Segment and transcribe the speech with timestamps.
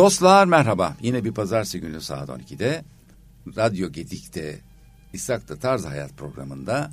[0.00, 0.96] Dostlar merhaba.
[1.02, 2.84] Yine bir pazartesi günü saat 12'de
[3.56, 4.60] Radyo Gedik'te
[5.12, 6.90] İshak'ta Tarz Hayat programında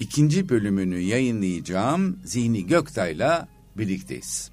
[0.00, 3.48] ikinci bölümünü yayınlayacağım Zihni Göktay'la
[3.78, 4.50] birlikteyiz.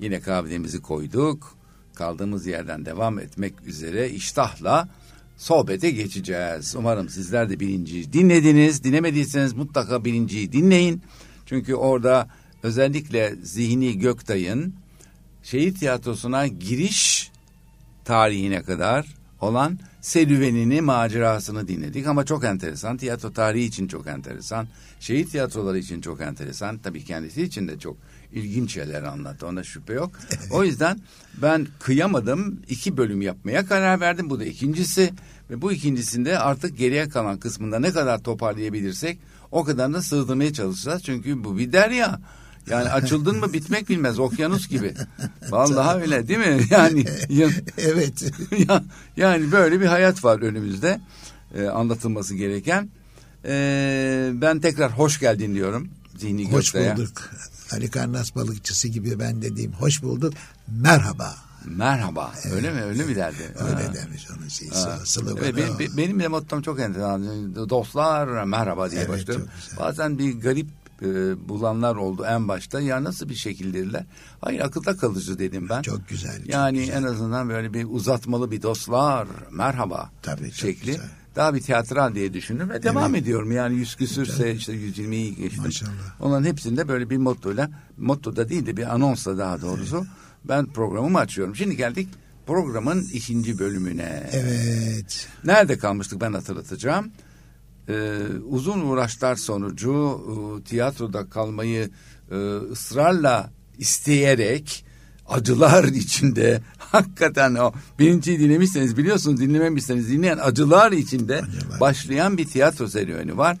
[0.00, 1.56] Yine kahvemizi koyduk.
[1.94, 4.88] Kaldığımız yerden devam etmek üzere iştahla
[5.36, 6.76] sohbete geçeceğiz.
[6.76, 8.84] Umarım sizler de birinciyi dinlediniz.
[8.84, 11.02] Dinlemediyseniz mutlaka birinciyi dinleyin.
[11.46, 12.28] Çünkü orada
[12.62, 14.74] özellikle Zihni Göktay'ın
[15.46, 17.30] şehit tiyatrosuna giriş
[18.04, 19.06] tarihine kadar
[19.40, 22.06] olan serüvenini, macerasını dinledik.
[22.06, 22.96] Ama çok enteresan.
[22.96, 24.68] Tiyatro tarihi için çok enteresan.
[25.00, 26.78] Şehit tiyatroları için çok enteresan.
[26.78, 27.96] Tabii kendisi için de çok
[28.32, 29.46] ilginç şeyler anlattı.
[29.46, 30.10] Ona şüphe yok.
[30.50, 31.00] O yüzden
[31.42, 32.60] ben kıyamadım.
[32.68, 34.30] iki bölüm yapmaya karar verdim.
[34.30, 35.12] Bu da ikincisi.
[35.50, 39.18] Ve bu ikincisinde artık geriye kalan kısmında ne kadar toparlayabilirsek
[39.50, 41.02] o kadar da sığdırmaya çalışacağız.
[41.02, 42.20] Çünkü bu bir derya.
[42.70, 44.94] Yani açıldın mı bitmek bilmez okyanus gibi.
[45.50, 46.60] Vallahi öyle değil mi?
[46.70, 47.04] Yani
[47.78, 48.32] evet.
[49.16, 51.00] yani böyle bir hayat var önümüzde
[51.54, 52.88] e, anlatılması gereken.
[53.44, 56.96] E, ben tekrar hoş geldin diyorum Zihni Hoş Gökçe'ye.
[56.96, 57.30] bulduk.
[57.72, 60.34] Ali Karnas balıkçısı gibi ben dediğim hoş bulduk.
[60.68, 61.34] Merhaba.
[61.64, 62.32] Merhaba.
[62.52, 62.82] Öyle mi?
[62.82, 63.52] Öyle mi derdi?
[63.58, 63.94] Öyle Ha.
[63.94, 64.70] demiş onun şeyi.
[65.04, 67.54] Sloganı Evet, benim, benim de mottom çok enteresan.
[67.68, 69.48] Dostlar merhaba diye Evet, başlıyorum.
[69.78, 70.66] Bazen bir garip
[71.02, 71.06] e,
[71.48, 72.80] bulanlar oldu en başta.
[72.80, 74.04] Ya nasıl bir şekildirler?
[74.40, 75.82] Hayır akılda kalıcı dedim ben.
[75.82, 76.36] Çok güzel.
[76.38, 76.94] çok Yani güzel.
[76.94, 80.86] en azından böyle bir uzatmalı bir dostlar merhaba Tabii, çok şekli.
[80.86, 81.08] güzel.
[81.36, 83.52] Daha bir tiyatral diye düşündüm ve devam ediyorum.
[83.52, 85.62] Yani yüz küsürse işte 120'yi geçtim.
[85.64, 85.90] Maşallah.
[86.20, 90.06] Onların hepsinde böyle bir mottoyla, motto da değil de bir anonsla daha doğrusu
[90.44, 91.56] ben programımı açıyorum.
[91.56, 92.08] Şimdi geldik
[92.46, 94.30] programın ikinci bölümüne.
[94.32, 95.28] Evet.
[95.44, 97.10] Nerede kalmıştık ben hatırlatacağım.
[97.88, 101.90] Ee, uzun uğraşlar sonucu e, tiyatroda kalmayı
[102.30, 102.36] e,
[102.72, 104.84] ısrarla isteyerek
[105.28, 111.80] acılar içinde hakikaten o birinciyi dinlemişseniz biliyorsunuz dinlememişseniz dinleyen acılar içinde Acılar.
[111.80, 113.56] başlayan bir tiyatro serüveni var.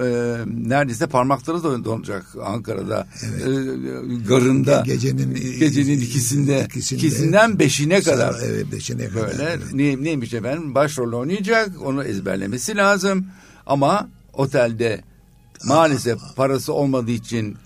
[0.00, 3.42] Ee, neredeyse parmakları da donacak Ankara'da Evet.
[3.42, 9.26] Ee, garında Gecenin gecenin ikisinde, ikisinde- ikisinden beşine kadar evet beşine kadar.
[9.30, 9.72] Böyle evet.
[9.72, 13.26] ne, neymiş efendim başrol oynayacak onu ezberlemesi lazım
[13.66, 15.00] ama otelde
[15.64, 17.56] maalesef parası olmadığı için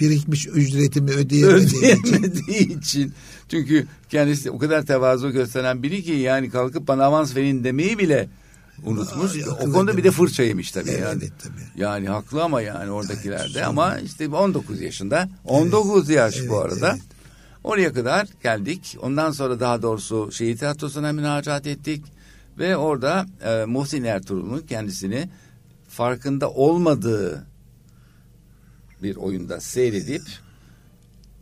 [0.00, 3.12] Birikmiş ücretimi ödeyemediği için
[3.48, 8.28] çünkü kendisi o kadar tevazu gösteren biri ki yani kalkıp bana avans verin demeyi bile
[8.84, 9.34] unutmuş.
[9.34, 11.22] Ay, o konuda bir de fırça yemiş tabii Evet, yani.
[11.22, 11.82] evet, tabii.
[11.82, 13.64] Yani haklı ama yani oradakilerde sorun.
[13.64, 16.90] ama işte 19 yaşında 19 yaş bu evet, arada.
[16.90, 17.02] evet.
[17.64, 18.96] Oraya kadar geldik.
[19.02, 22.04] Ondan sonra daha doğrusu şehit tiyatrosuna müracaat ettik.
[22.58, 25.28] Ve orada e, Muhsin Ertuğrul'un kendisini
[25.88, 27.46] farkında olmadığı
[29.02, 30.22] bir oyunda seyredip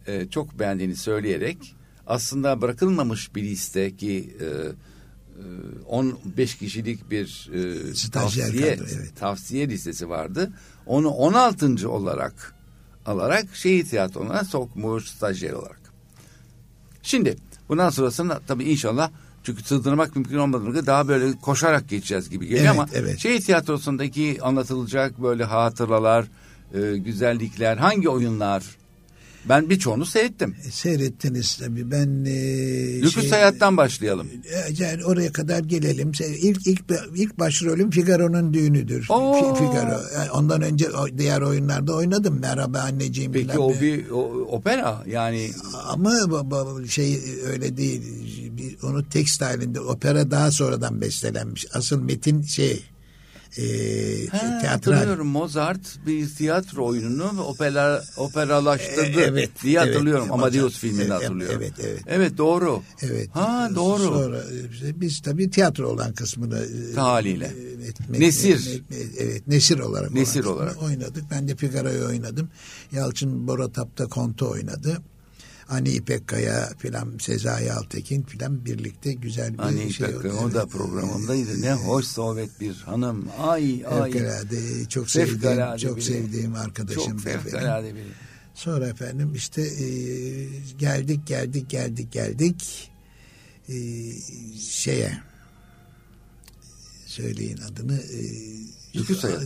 [0.06, 1.74] e, çok beğendiğini söyleyerek
[2.06, 9.16] aslında bırakılmamış bir liste ki e, e, 15 kişilik bir e, Stajyer tavsiye, kadro, evet.
[9.16, 10.52] tavsiye listesi vardı.
[10.86, 11.90] Onu 16.
[11.90, 12.54] olarak
[13.06, 15.80] alarak şehit tiyatrona sokmuş stajyer olarak.
[17.02, 17.36] Şimdi
[17.68, 19.10] bundan sonrasında tabii inşallah
[19.44, 23.18] çünkü sığdırmak mümkün olmadığını daha böyle koşarak geçeceğiz gibi geliyor Evet, ama evet.
[23.18, 26.26] şehit tiyatrosundaki anlatılacak böyle hatıralar,
[26.74, 28.62] e, güzellikler, hangi oyunlar?
[29.48, 30.56] Ben birçoğunu seyrettim.
[30.68, 31.90] E, Seyrettiniz tabii.
[31.90, 34.28] Ben e, Lüküs hayattan başlayalım.
[34.44, 36.12] E, Yani oraya kadar gelelim.
[36.40, 36.82] İlk ilk
[37.14, 39.06] ilk başrolüm Figaro'nun düğünüdür.
[39.08, 39.32] Oo.
[39.32, 40.00] Fi- Figaro.
[40.14, 40.88] Yani ondan önce
[41.18, 42.40] diğer oyunlarda oynadım.
[42.40, 43.32] Merhaba anneciğim.
[43.32, 44.20] Peki o bir o,
[44.50, 45.50] opera yani
[45.88, 47.20] Ama bu şey
[47.52, 48.02] öyle değil.
[48.82, 51.66] Onu tekst halinde opera daha sonradan bestelenmiş.
[51.74, 52.82] Asıl metin şey
[53.58, 53.62] e,
[54.26, 54.68] Ha, teatral.
[54.68, 59.94] hatırlıyorum Mozart bir tiyatro oyununu opera operalaştırdı E, evet, diye evet.
[59.94, 60.28] hatırlıyorum.
[60.28, 60.38] Mozart.
[60.42, 61.56] Amadeus filminde Evet, hatırlıyorum.
[61.62, 62.00] evet, evet.
[62.06, 62.82] Evet doğru.
[63.02, 63.28] Evet.
[63.32, 64.02] Ha doğru.
[64.02, 64.38] Sonra
[64.88, 67.44] e, biz tabii tiyatro olan kısmını e, Haliyle.
[67.46, 68.82] e, etmek- Nesir.
[69.18, 70.10] evet, nesir olarak.
[70.14, 70.82] Nesir olarak.
[70.82, 71.24] oynadık.
[71.30, 72.48] Ben de Figaro'yu oynadım.
[72.92, 74.98] Yalçın Boratap'ta Konto oynadı.
[75.72, 80.38] Ani İpek Kaya filan Sezai Altekin filan birlikte güzel bir Hani şey İpek oldu.
[80.44, 81.62] o da programındaydı.
[81.62, 83.28] Ne hoş sohbet bir hanım.
[83.38, 84.12] Ay ay.
[84.12, 86.04] Fevkalade çok sevdiğim, çok biri.
[86.04, 87.02] sevdiğim arkadaşım.
[87.02, 88.04] Çok fevkalade biri.
[88.54, 89.86] Sonra efendim işte e,
[90.78, 92.90] geldik geldik geldik geldik
[93.68, 93.74] e,
[94.60, 95.18] şeye
[97.06, 98.20] söyleyin adını e,
[98.96, 99.42] Lüküs Hayat.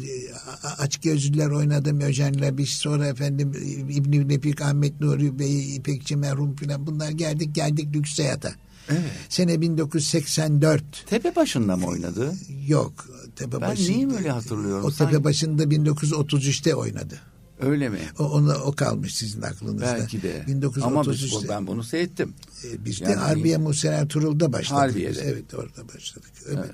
[0.47, 3.53] a- a- Aç Gözlüler oynadım Öjen'le biz sonra efendim
[3.91, 8.53] İbn Nefik Ahmet Nuri Bey İpekçi merhum filan bunlar geldik geldik Lüks Hayat'a.
[8.89, 9.01] Evet.
[9.29, 12.35] Sene 1984 Tepe başında mı oynadı?
[12.67, 13.07] yok.
[13.37, 14.85] Tepe Ben niye böyle hatırlıyorum?
[14.85, 17.21] O Sanki- tepe başında 1933'te oynadı.
[17.61, 17.99] Öyle mi?
[18.19, 19.97] O, onu, o kalmış sizin aklınızda.
[20.01, 20.45] Belki de.
[20.49, 20.85] 1933'te.
[20.85, 22.35] Ama biz, ben bunu seyrettim.
[22.65, 24.83] E, Biz de Yani- Harbiye Muhsin Ertuğrul'da başladık.
[24.83, 25.11] Harbiye'de.
[25.11, 25.19] biz.
[25.19, 26.31] Evet orada başladık.
[26.47, 26.59] Evet.
[26.61, 26.71] Evet.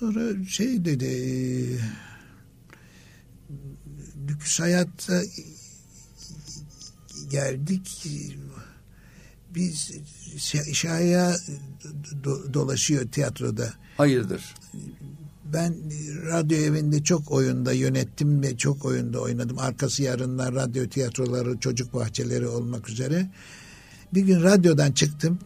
[0.00, 1.30] Sonra şey dedi e,
[4.28, 5.22] lüks hayatta
[7.30, 8.06] geldik
[9.54, 9.90] biz
[10.36, 11.36] şa- şaya
[12.24, 13.72] do- dolaşıyor tiyatroda.
[13.96, 14.54] Hayırdır?
[15.52, 15.74] Ben
[16.26, 19.58] radyo evinde çok oyunda yönettim ve çok oyunda oynadım.
[19.58, 23.30] Arkası yarınlar radyo tiyatroları, çocuk bahçeleri olmak üzere.
[24.14, 25.38] Bir gün radyodan çıktım.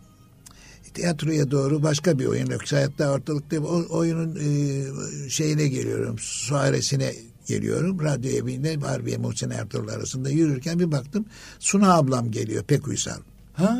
[0.94, 2.72] Tiyatroya doğru başka bir oyun yok.
[2.72, 6.16] Hayatta ortalıkta o oyunun e, şeyine geliyorum.
[6.18, 7.14] Suaresine
[7.46, 8.02] geliyorum.
[8.02, 11.24] Radyo evinde Harbiye Muhsin Ertuğrul arasında yürürken bir baktım.
[11.58, 13.20] Suna ablam geliyor pek uysal.
[13.52, 13.78] Ha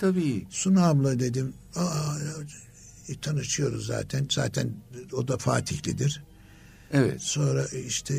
[0.00, 0.46] tabii.
[0.50, 1.52] Suna abla dedim.
[1.76, 2.18] Aa,
[3.08, 4.26] e, tanışıyoruz zaten.
[4.30, 4.70] Zaten
[5.12, 6.22] o da Fatihlidir.
[6.92, 7.22] Evet.
[7.22, 8.14] Sonra işte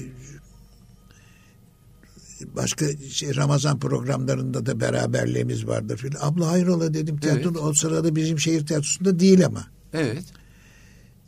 [2.55, 6.19] başka şey Ramazan programlarında da beraberliğimiz vardır filan.
[6.21, 7.17] Abla hayrola dedim.
[7.19, 7.57] Tiyatro Evet.
[7.61, 9.67] o sırada bizim şehir tiyatrosunda değil ama.
[9.93, 10.23] Evet.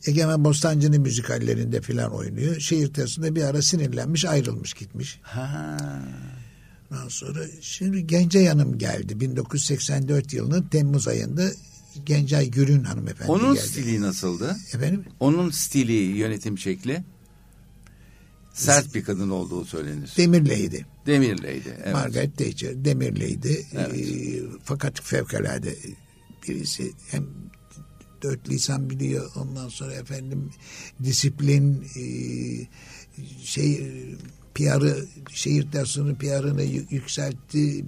[0.07, 2.59] Egemen Bostancı'nın müzikallerinde filan oynuyor.
[2.59, 5.19] Şehir tiyatrosunda bir ara sinirlenmiş ayrılmış gitmiş.
[5.21, 5.77] Ha.
[6.91, 9.19] Ondan sonra şimdi Gencay Hanım geldi.
[9.19, 11.49] 1984 yılının Temmuz ayında
[12.05, 13.67] Gencay Gürün hanımefendi Onun geldi.
[13.67, 14.55] stili nasıldı?
[14.73, 15.03] Efendim?
[15.19, 17.03] Onun stili, yönetim şekli
[18.57, 20.13] sert bir kadın olduğu söylenir.
[20.17, 20.85] Demirley'di.
[21.05, 21.77] Demirleydi.
[21.83, 21.93] Evet.
[21.93, 23.65] Margaret Thatcher Demirley'di.
[23.73, 23.93] Evet.
[23.97, 25.75] Ee, fakat fevkalade
[26.47, 27.25] birisi hem
[28.21, 30.49] dört lisan biliyor ondan sonra efendim
[31.03, 32.03] disiplin e,
[33.43, 34.15] şey e,
[34.55, 37.85] PR'ı şehir tiyatrosunun PR'ını yü- yükseltti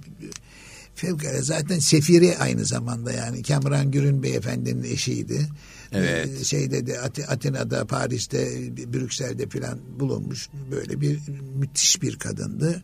[0.94, 5.48] fevkalade zaten sefiri aynı zamanda yani Kamran Gürün beyefendinin eşiydi.
[5.92, 6.28] Evet.
[6.40, 8.48] Ee, şeyde de Atina'da, Paris'te,
[8.92, 11.20] Brüksel'de filan bulunmuş böyle bir
[11.56, 12.82] müthiş bir kadındı.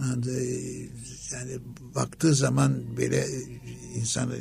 [0.00, 0.88] Yani,
[1.32, 1.58] yani
[1.94, 3.26] baktığı zaman böyle
[3.96, 4.34] insanı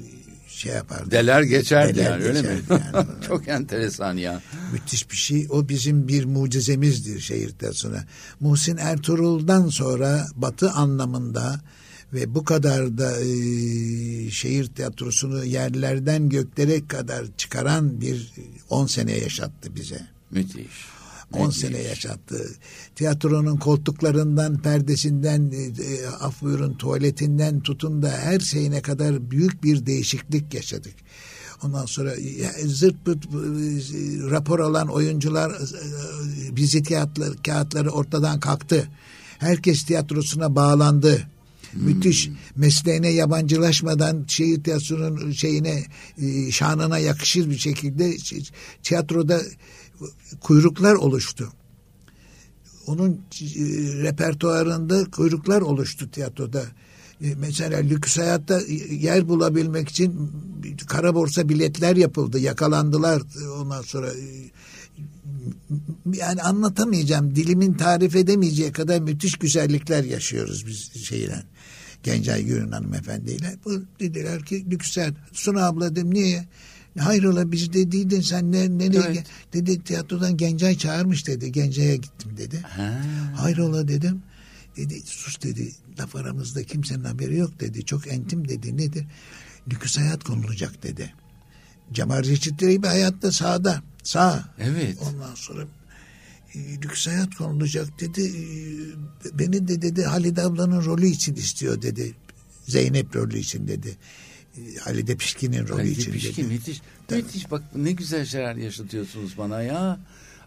[0.47, 1.11] şey yapardı.
[1.11, 2.47] Deler geçerdi Deler yani öyle mi?
[2.47, 3.07] geçerdi yani.
[3.27, 4.41] Çok enteresan ya.
[4.73, 5.47] Müthiş bir şey.
[5.49, 8.03] O bizim bir mucizemizdir şehir tiyatrosuna.
[8.39, 11.61] Muhsin Ertuğrul'dan sonra batı anlamında
[12.13, 13.27] ve bu kadar da e,
[14.31, 18.33] şehir tiyatrosunu yerlerden göklere kadar çıkaran bir
[18.69, 20.07] 10 sene yaşattı bize.
[20.31, 20.93] Müthiş.
[21.33, 21.61] 10 Müthiş.
[21.61, 22.47] sene yaşattı.
[22.95, 29.85] Tiyatronun koltuklarından, perdesinden, e, e, af buyurun tuvaletinden tutun da her şeyine kadar büyük bir
[29.85, 30.93] değişiklik yaşadık.
[31.63, 32.11] Ondan sonra
[32.65, 33.29] zırt pırt e,
[34.31, 35.55] rapor alan oyuncular e,
[36.57, 38.87] vizit kağıtları, kağıtları ortadan kalktı.
[39.39, 41.27] Herkes tiyatrosuna bağlandı.
[41.75, 45.83] Müthiş mesleğine yabancılaşmadan şehir tiyatronun şeyine
[46.21, 48.17] e, şanına yakışır bir şekilde
[48.83, 49.41] tiyatroda
[50.41, 51.53] kuyruklar oluştu.
[52.87, 53.17] Onun e,
[54.03, 56.63] repertuarında kuyruklar oluştu tiyatroda.
[57.21, 58.61] E, Mesela lüks hayatta
[58.91, 60.31] yer bulabilmek için
[60.87, 63.21] kara borsa biletler yapıldı, yakalandılar.
[63.59, 64.09] Ondan sonra
[66.13, 71.43] yani anlatamayacağım, dilimin tarif edemeyeceği kadar müthiş güzellikler yaşıyoruz biz şeyle.
[72.03, 73.55] Gencay Gürün hanımefendiyle.
[73.65, 75.13] Bu dediler ki lüks hayat.
[75.31, 76.45] Suna abla dedim niye?
[76.99, 79.03] Hayrola biz de değildin sen ne, nereye?
[79.07, 79.25] Evet.
[79.53, 81.51] Dedi tiyatrodan Gencay çağırmış dedi.
[81.51, 82.59] Gencay'a gittim dedi.
[82.59, 83.01] Ha.
[83.35, 84.23] Hayrola dedim.
[84.77, 87.85] Dedi sus dedi laf aramızda kimsenin haberi yok dedi.
[87.85, 89.05] Çok entim dedi nedir?
[89.71, 91.13] Lüks hayat konulacak dedi.
[91.93, 93.83] Cemal Reşit bir hayatta sağda.
[94.03, 94.49] Sağ.
[94.59, 94.97] Evet.
[95.01, 95.65] Ondan sonra
[96.55, 98.21] lüks hayat konulacak dedi.
[98.21, 102.13] E, beni de dedi Halide ablanın rolü için istiyor dedi.
[102.67, 103.97] Zeynep rolü için dedi.
[104.57, 106.53] E, Halide Pişkin'in rolü Halide için Pişkin dedi.
[106.53, 106.81] müthiş.
[107.11, 109.99] Müthiş bak ne güzel şeyler yaşatıyorsunuz bana ya.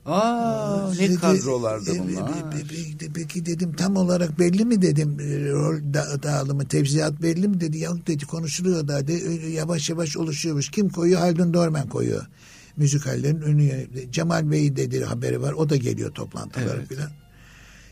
[0.07, 2.53] Aa ne Dedi, kadrolarda e, bunlar.
[2.53, 7.49] e, e, Peki, dedim tam olarak belli mi dedim e, rol da, dağılımı tevziyat belli
[7.49, 9.13] mi dedi yok dedi konuşuluyor da de,
[9.49, 12.27] yavaş yavaş oluşuyormuş kim koyuyor Haldun Dorman koyuyor
[12.77, 14.13] müzikallerin önü yönetmeni.
[14.13, 16.89] Cemal Bey dedi haberi var o da geliyor toplantılara Evet.
[16.89, 17.11] filan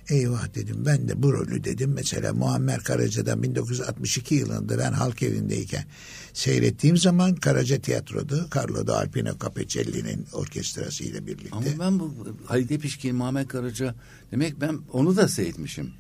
[0.08, 5.84] eyvah dedim ben de bu rolü dedim mesela Muammer Karaca'dan 1962 yılında ben halk evindeyken
[6.32, 11.48] seyrettiğim zaman Karaca Tiyatro'da Carlo da Alpino Capecelli'nin orkestrasıyla birlikte.
[11.52, 12.14] Ama ben bu
[12.46, 13.94] Halide Pişkin, Muhammed Karaca
[14.32, 15.92] demek ben onu da seyretmişim.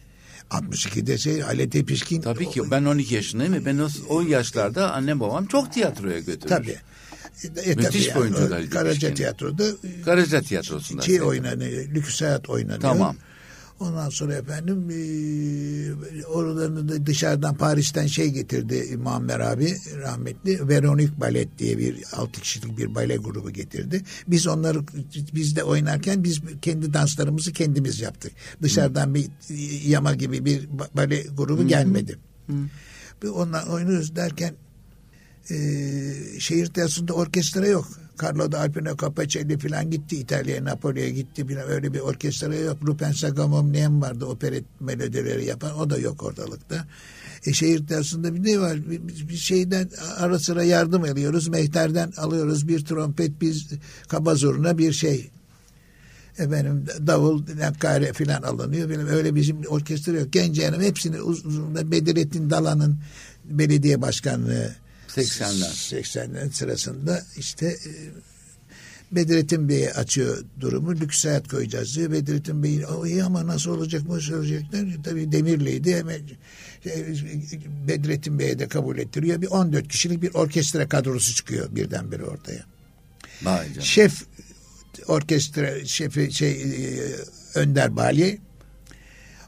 [0.50, 2.20] 62'de şey Halide Pişkin.
[2.20, 6.48] Tabii ki ben 12 yaşındayım ben o, o yaşlarda annem babam çok tiyatroya götürmüş.
[6.48, 6.76] Tabii.
[7.64, 9.14] E, Müthiş tabii bir oyuncu Halide Karaca.
[9.14, 11.02] Tiyatro'da e, Karaca Tiyatrosu'nda.
[11.02, 12.80] şey oynanıyor, Lüks Hayat oynanıyor.
[12.80, 13.16] Tamam.
[13.80, 20.68] Ondan sonra efendim e, oradan da dışarıdan Paris'ten şey getirdi Muammer abi rahmetli.
[20.68, 24.02] Veronik Balet diye bir altı kişilik bir bale grubu getirdi.
[24.28, 24.80] Biz onları
[25.34, 28.32] biz de oynarken biz kendi danslarımızı kendimiz yaptık.
[28.62, 29.26] Dışarıdan bir
[29.86, 32.18] yama gibi bir bale grubu gelmedi.
[32.46, 33.32] Hı.
[33.32, 34.54] Ondan oynuyoruz derken
[35.50, 35.56] e,
[36.38, 37.88] şehir tiyatrosunda orkestra yok.
[38.22, 42.78] Carlo da Alpino Capacelli falan gitti İtalya'ya, Napoli'ye gitti falan öyle bir orkestra yok.
[42.86, 46.86] Rupen Sagamomnian vardı operet melodileri yapan o da yok ortalıkta.
[47.46, 48.90] E, şehir tiyatrosunda bir ne var?
[48.90, 51.48] Bir, bir şeyden ara sıra yardım alıyoruz.
[51.48, 53.66] Mehter'den alıyoruz bir trompet, bir
[54.08, 55.30] kaba zurna, bir şey.
[56.38, 58.90] Efendim davul, nakare falan alınıyor.
[58.90, 60.32] Benim öyle bizim orkestra yok.
[60.32, 62.98] Genç Hanım hepsini uzun, Bedirettin Dalan'ın
[63.44, 64.83] belediye başkanlığı
[65.16, 66.02] 80'ler.
[66.02, 67.92] 80'lerin sırasında işte e,
[69.12, 70.94] Bedrettin Bey'e açıyor durumu.
[70.94, 72.12] Lüks hayat koyacağız diyor.
[72.12, 74.86] Bedrettin Bey o iyi ama nasıl olacak nasıl olacaklar?
[75.04, 75.96] Tabii Demirli'ydi.
[75.96, 76.20] Hemen
[76.86, 77.06] e,
[77.88, 79.42] Bedrettin Bey'e de kabul ettiriyor.
[79.42, 82.64] Bir 14 kişilik bir orkestra kadrosu çıkıyor birdenbire ortaya.
[83.42, 83.82] Vay canım.
[83.82, 84.22] Şef
[85.06, 86.66] orkestra şefi şey e,
[87.54, 88.40] Önder Bali.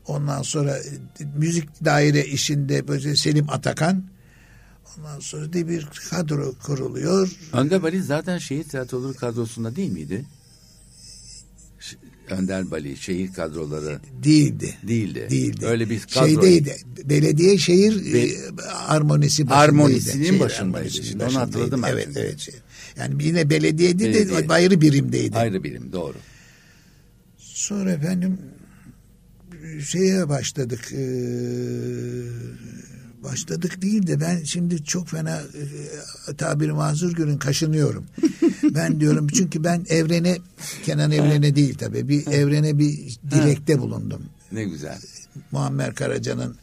[0.07, 0.79] Ondan sonra
[1.37, 4.05] müzik daire işinde böyle Selim Atakan
[4.99, 7.31] Ondan sonra da bir kadro kuruluyor.
[7.53, 10.25] Önder Bali zaten şehir tiyatroları kadrosunda değil miydi?
[12.31, 14.75] Önder Bali şehir kadroları değildi.
[14.89, 15.27] Değildi.
[15.31, 15.67] Değildi.
[15.67, 16.27] Öyle bir kadro.
[16.27, 16.77] Şeydeydi.
[17.05, 18.37] Belediye şehir Be e,
[18.87, 19.63] armonisi başındaydı.
[19.63, 20.91] Armonisinin başındaydı.
[20.91, 21.89] Şimdi onu hatırladım ben.
[21.89, 22.49] Evet, evet.
[22.97, 24.49] Yani yine belediyedi belediye.
[24.49, 25.37] de ayrı birimdeydi.
[25.37, 26.17] Ayrı birim doğru.
[27.39, 28.39] Sonra efendim
[29.87, 30.93] şeye başladık.
[30.93, 31.03] E,
[33.23, 35.41] başladık değil de ben şimdi çok fena
[36.29, 38.07] e, tabiri mazur görün kaşınıyorum.
[38.63, 40.39] ben diyorum çünkü ben evrene
[40.85, 44.23] Kenan evrene değil tabii bir evrene bir dilekte bulundum.
[44.53, 44.99] Ne güzel.
[45.53, 46.57] Muammer Karaca'nın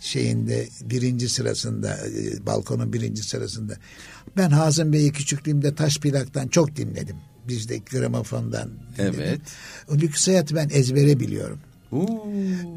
[0.00, 3.76] şeyinde birinci sırasında e, balkonun birinci sırasında.
[4.36, 7.16] Ben Hazım Bey'i küçüklüğümde taş plaktan çok dinledim.
[7.48, 8.70] Bizde gramofondan.
[8.98, 9.20] Dinledim.
[9.20, 9.40] Evet.
[9.88, 11.58] O lüks hayatı ben ezbere biliyorum.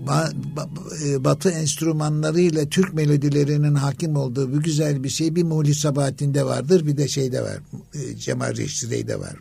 [0.07, 0.69] Ba, ba,
[1.05, 6.87] e, batı enstrümanlarıyla Türk melodilerinin hakim olduğu bu güzel bir şey bir Muhli Sabahattin'de vardır
[6.87, 7.57] bir de şeyde var
[7.93, 9.35] e, Cemal Reşit'de var.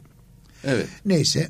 [0.65, 0.87] Evet.
[1.05, 1.49] Neyse.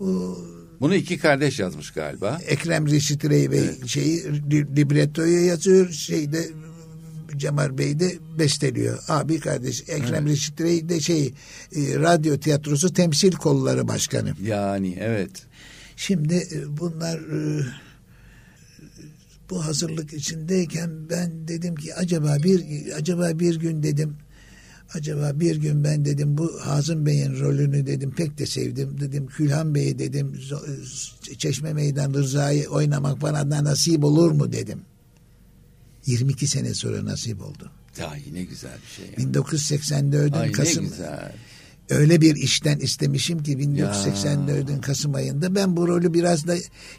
[0.00, 0.38] Bu,
[0.80, 2.40] Bunu iki kardeş yazmış galiba.
[2.46, 3.86] Ekrem Reşit Rey Bey evet.
[3.86, 4.24] şeyi
[4.76, 6.48] librettoyu yazıyor şeyde
[7.36, 8.98] Cemal Bey de besteliyor.
[9.08, 10.32] Abi kardeş Ekrem evet.
[10.32, 11.32] Reşit Rey de şey e,
[11.98, 14.34] radyo tiyatrosu temsil kolları başkanı.
[14.42, 15.30] Yani evet.
[16.00, 17.64] Şimdi e, bunlar e,
[19.50, 24.16] bu hazırlık içindeyken ben dedim ki acaba bir acaba bir gün dedim
[24.94, 29.74] acaba bir gün ben dedim bu Hazım Bey'in rolünü dedim pek de sevdim dedim Külhan
[29.74, 30.40] Bey'i dedim
[31.38, 34.80] Çeşme Meydan Rıza'yı oynamak bana da nasip olur mu dedim.
[36.06, 37.70] 22 sene sonra nasip oldu.
[37.98, 39.14] Ya yine güzel bir şey.
[39.18, 39.32] Yani.
[39.32, 40.88] 1984'ün Kasım.
[40.88, 41.32] güzel
[41.90, 46.54] öyle bir işten istemişim ki 1984'ün Kasım ayında ben bu rolü biraz da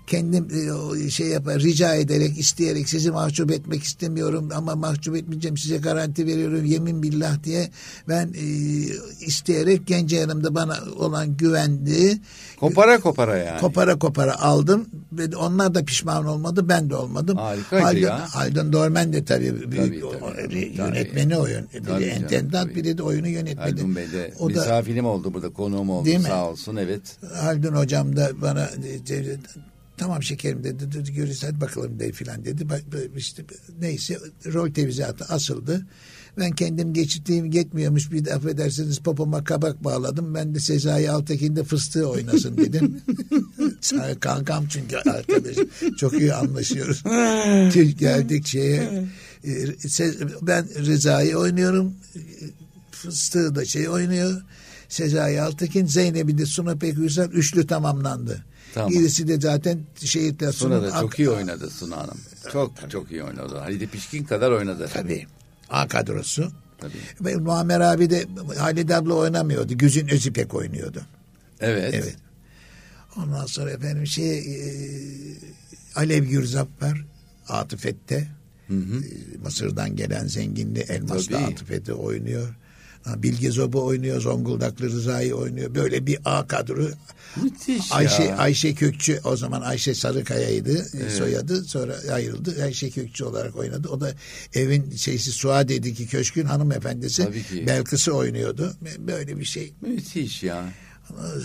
[0.07, 0.47] kendim
[1.05, 6.27] e, şey yapar rica ederek isteyerek sizi mahcup etmek istemiyorum ama mahcup etmeyeceğim size garanti
[6.27, 7.69] veriyorum yemin billah diye
[8.07, 8.45] ben e,
[9.25, 12.19] isteyerek genç yanımda bana olan güvendi.
[12.59, 13.59] Kopara kopara yani.
[13.59, 17.37] Kopara kopara aldım ve onlar da pişman olmadı ben de olmadım.
[17.37, 18.35] Harikaydı Haldun, ya.
[18.35, 21.41] Haldun Dorman de tabii, tabii, büyük tabii, yönetmeni tabii.
[21.41, 21.67] oyun.
[21.73, 23.77] Biri entendant biri de oyunu yönetmeni.
[24.11, 26.49] De o da, misafirim oldu burada konuğum oldu Değil sağ mi?
[26.49, 27.17] olsun evet.
[27.33, 28.69] Haldun hocam da bana
[29.97, 32.65] tamam şekerim dedi, görürüz hadi bakalım dedi filan dedi.
[33.17, 33.43] İşte
[33.79, 34.19] neyse
[34.53, 35.85] rol tevziyatı asıldı.
[36.37, 40.33] Ben kendim geçittiğim yetmiyormuş bir de affedersiniz popoma kabak bağladım.
[40.35, 43.01] Ben de Sezai Altekin'de fıstığı oynasın dedim.
[44.19, 45.69] Kankam çünkü arkadaşım.
[45.97, 47.03] Çok iyi anlaşıyoruz.
[47.99, 49.03] Geldik şeye.
[50.41, 51.93] Ben Rıza'yı oynuyorum.
[52.91, 54.41] Fıstığı da şey oynuyor.
[54.91, 58.43] Sezai Altekin, Zeynep'i de Suna Pekürsel üçlü tamamlandı.
[58.73, 58.91] Tamam.
[58.91, 62.17] Birisi de zaten şehitler Suna da çok iyi oynadı Suna Hanım.
[62.51, 62.91] Çok tabii.
[62.91, 63.57] çok iyi oynadı.
[63.57, 64.89] Halide Pişkin kadar oynadı.
[64.93, 65.27] Tabii.
[65.69, 66.51] A kadrosu.
[66.77, 66.93] Tabii.
[67.21, 68.25] Ve Muammer abi de
[68.57, 69.73] Halide abla oynamıyordu.
[69.77, 71.01] Güzin Özipek oynuyordu.
[71.59, 71.93] Evet.
[71.93, 72.15] Evet.
[73.17, 74.63] Ondan sonra efendim şey e,
[75.95, 77.05] Alev Gürzapper
[77.47, 78.27] Atıfet'te
[78.67, 78.97] hı hı.
[78.97, 82.55] E, Mısır'dan gelen zenginli Elmas'la Atıfet'te oynuyor.
[83.05, 85.75] Bilge Zobu oynuyor, Zonguldaklı Rıza'yı oynuyor.
[85.75, 86.87] Böyle bir A kadro.
[87.43, 88.37] Müthiş Ayşe, ya.
[88.37, 91.11] Ayşe Kökçü o zaman Ayşe Sarıkaya'ydı evet.
[91.11, 91.63] soyadı.
[91.63, 92.63] Sonra ayrıldı.
[92.63, 93.87] Ayşe Kökçü olarak oynadı.
[93.89, 94.13] O da
[94.53, 97.29] evin şeysi Suadiye'deki köşkün hanımefendisi.
[97.67, 98.73] Belkıs'ı oynuyordu.
[98.99, 99.73] Böyle bir şey.
[99.81, 100.65] Müthiş ya.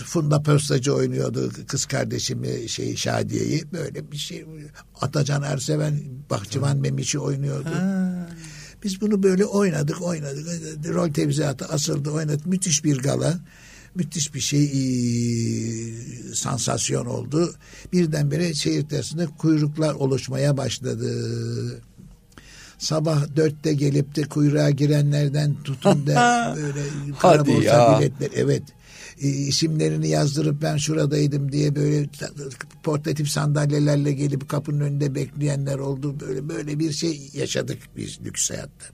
[0.05, 4.45] Funda Postacı oynuyordu kız kardeşimi şey Şadiye'yi böyle bir şey
[5.01, 5.99] Atacan Erseven
[6.29, 7.69] Bahçıvan Memiş'i oynuyordu.
[7.69, 8.29] Ha.
[8.83, 10.47] Biz bunu böyle oynadık oynadık
[10.87, 13.39] rol tevziatı asıldı oynadık müthiş bir gala
[13.95, 14.79] müthiş bir şey e,
[16.33, 17.53] sansasyon oldu.
[17.93, 21.11] Birdenbire şehir tersinde kuyruklar oluşmaya başladı.
[22.77, 26.81] Sabah dörtte gelip de kuyruğa girenlerden tutun da böyle
[27.19, 28.63] kara biletler evet
[29.21, 32.09] e, isimlerini yazdırıp ben şuradaydım diye böyle
[32.83, 36.19] portatif sandalyelerle gelip kapının önünde bekleyenler oldu.
[36.19, 38.85] Böyle böyle bir şey yaşadık biz lüks hayatta.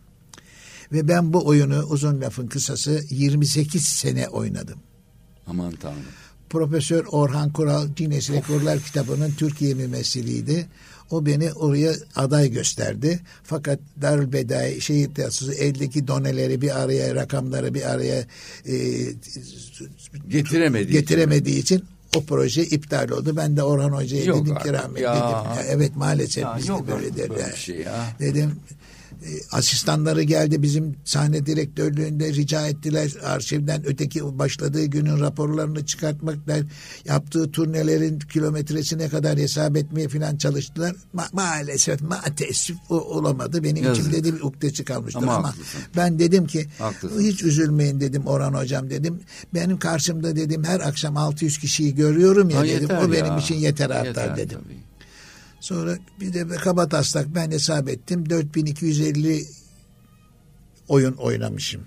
[0.92, 4.80] Ve ben bu oyunu uzun lafın kısası 28 sene oynadım.
[5.48, 6.04] Aman tanrım.
[6.50, 10.68] Profesör Orhan Kural Guinness Rekorlar kitabının Türkiye mümessiliydi.
[11.14, 13.20] O beni oraya aday gösterdi.
[13.44, 18.26] Fakat Darül Bedai şehir tiyatrosu eldeki doneleri bir araya, rakamları bir araya
[18.66, 18.76] e,
[20.28, 23.38] getiremediği, getiremediği için, için o proje iptal oldu.
[23.38, 25.04] Ben de Orhan Hoca'ya dedim ki rahmet dedim.
[25.04, 27.56] Ya, evet maalesef ya, bizde böyle der.
[27.56, 28.06] Şey ya.
[28.20, 28.52] Dedim
[29.52, 36.62] asistanları geldi bizim sahne direktörlüğünde rica ettiler arşivden öteki başladığı günün raporlarını çıkartmaklar
[37.06, 40.96] yaptığı turnelerin kilometresine kadar hesap etmeye falan çalıştılar.
[41.14, 43.64] Ma maalesef maalesef o olamadı.
[43.64, 44.08] Benim Yazık.
[44.08, 45.54] içimde bir ukdesi kalmıştır ama, ama
[45.96, 47.22] ben dedim ki haklısın.
[47.22, 49.20] hiç üzülmeyin dedim Orhan hocam dedim.
[49.54, 52.90] Benim karşımda dedim her akşam 600 kişiyi görüyorum ya ha, dedim.
[52.90, 53.38] O benim ya.
[53.38, 54.60] için yeter artar yeter, dedim.
[54.64, 54.93] Tabii.
[55.64, 58.30] Sonra bir de kabataslak ben hesap ettim.
[58.30, 59.46] 4250
[60.88, 61.82] oyun oynamışım.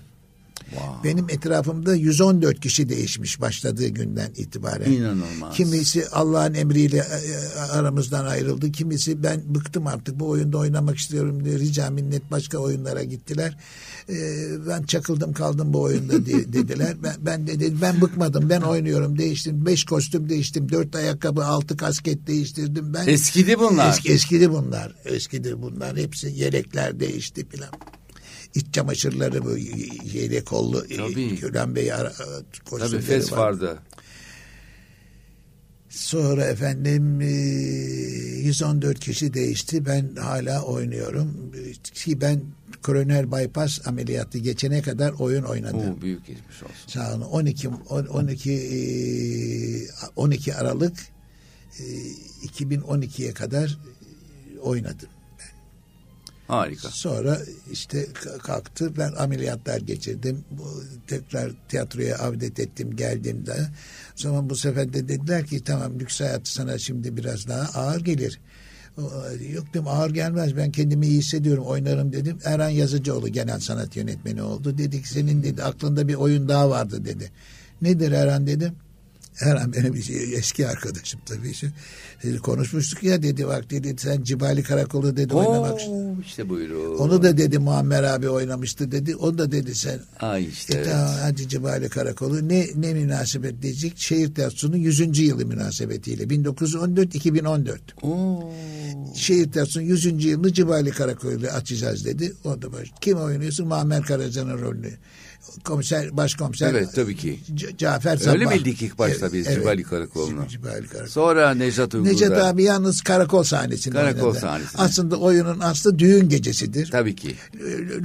[0.71, 1.09] Wow.
[1.09, 4.93] Benim etrafımda 114 kişi değişmiş başladığı günden itibaren.
[4.93, 5.57] İnanılmaz.
[5.57, 8.73] Kimisi Allah'ın emriyle e, e, aramızdan ayrıldı.
[8.73, 13.57] Kimisi ben bıktım artık bu oyunda oynamak istiyorum diye rica minnet başka oyunlara gittiler.
[14.09, 14.15] Ee,
[14.69, 16.97] ben çakıldım kaldım bu oyunda dediler.
[17.03, 19.67] Ben, ben de dedim ben bıkmadım ben oynuyorum değiştim.
[19.67, 20.69] Beş kostüm değiştim.
[20.73, 22.95] Dört ayakkabı altı kasket değiştirdim.
[22.95, 23.91] Ben, eskidi bunlar.
[23.91, 24.95] Eski, eskidi bunlar.
[25.05, 25.97] Eskidi bunlar.
[25.97, 27.71] Hepsi yelekler değişti filan
[28.55, 29.57] iç çamaşırları bu
[30.13, 31.41] yere kollu e.
[31.41, 31.93] Gülen Bey
[32.79, 33.39] Tabii fes var.
[33.39, 33.79] vardı.
[35.89, 39.87] Sonra efendim 114 e, kişi değişti.
[39.87, 41.53] Ben hala oynuyorum.
[41.95, 42.43] Ki ben
[42.83, 45.99] koroner bypass ameliyatı geçene kadar oyun oynadım.
[45.99, 46.75] Oo, büyük geçmiş olsun.
[46.87, 47.21] Sağ olun.
[47.21, 50.97] 12 12 12 Aralık
[52.47, 53.79] 2012'ye e, kadar
[54.63, 55.09] oynadım.
[56.49, 56.89] Harika.
[56.89, 57.39] Sonra
[57.73, 58.07] işte
[58.43, 58.93] kalktı.
[58.99, 60.45] Ben ameliyatlar geçirdim.
[61.07, 63.57] Tekrar tiyatroya avdet ettim geldim de.
[64.15, 68.41] Sonra bu sefer de dediler ki tamam lüks hayat sana şimdi biraz daha ağır gelir.
[69.53, 72.39] Yok dedim ağır gelmez ben kendimi iyi hissediyorum oynarım dedim.
[72.45, 74.79] Erhan Yazıcıoğlu genel sanat yönetmeni oldu.
[74.79, 77.31] Dedik senin dedi aklında bir oyun daha vardı dedi.
[77.83, 78.75] Nedir Erhan dedim.
[79.41, 79.95] Erhan benim
[80.37, 81.55] eski arkadaşım tabii.
[82.23, 86.21] Şimdi konuşmuştuk ya dedi bak dedi sen Cibali Karakolu dedi Oo, oynamak istiyorsun.
[86.27, 86.99] işte buyurun.
[86.99, 89.17] Onu da dedi Muammer abi oynamıştı dedi.
[89.17, 90.01] Onu da dedi sen.
[90.21, 90.75] Ay işte.
[90.75, 90.89] E, evet.
[90.93, 92.49] tamam, hadi Cibali Karakolu.
[92.49, 93.93] Ne, ne münasebet diyecek?
[93.99, 95.19] Şehir Tiyatrosu'nun 100.
[95.19, 96.23] yılı münasebetiyle.
[96.23, 97.79] 1914-2014.
[98.03, 98.53] Oo.
[99.15, 100.25] Şehir Tiyatrosu'nun 100.
[100.25, 102.33] yılını Cibali Karakolu'yla açacağız dedi.
[102.45, 102.89] O da baş.
[103.01, 103.69] Kim oynuyorsun?
[103.69, 104.93] Muammer Karaca'nın rolünü
[105.65, 106.71] komiser, başkomiser.
[106.71, 107.41] Evet tabii ki.
[107.55, 108.33] C- Cafer Sabbah.
[108.33, 110.49] Öyle miydik ilk başta biz evet, Cibali Karakol'unu?
[110.49, 111.09] Cibali Karakol.
[111.11, 112.13] Sonra Necat Uygur'da.
[112.13, 114.39] Necat abi yalnız karakol sahnesinde Karakol oynadı.
[114.41, 114.83] sahnesinde.
[114.83, 116.91] Aslında oyunun aslı düğün gecesidir.
[116.91, 117.35] Tabii ki.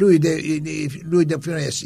[0.02, 0.32] Louis de,
[1.12, 1.86] Louis de Funès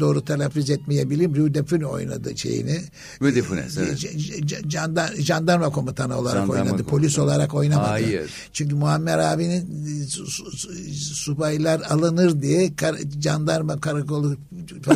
[0.00, 1.36] doğru telaffuz etmeyebilirim.
[1.36, 2.80] Louis de Funès oynadı şeyini.
[3.22, 4.70] Louis de Funès evet.
[4.70, 6.68] Jandar, jandarma komutanı olarak jandarma oynadı.
[6.68, 6.88] Komutanı.
[6.90, 7.88] Polis olarak oynamadı.
[7.88, 8.30] Hayır.
[8.52, 9.68] Çünkü Muammer abinin
[11.14, 14.36] subaylar alınır diye kar, jandarma karakolu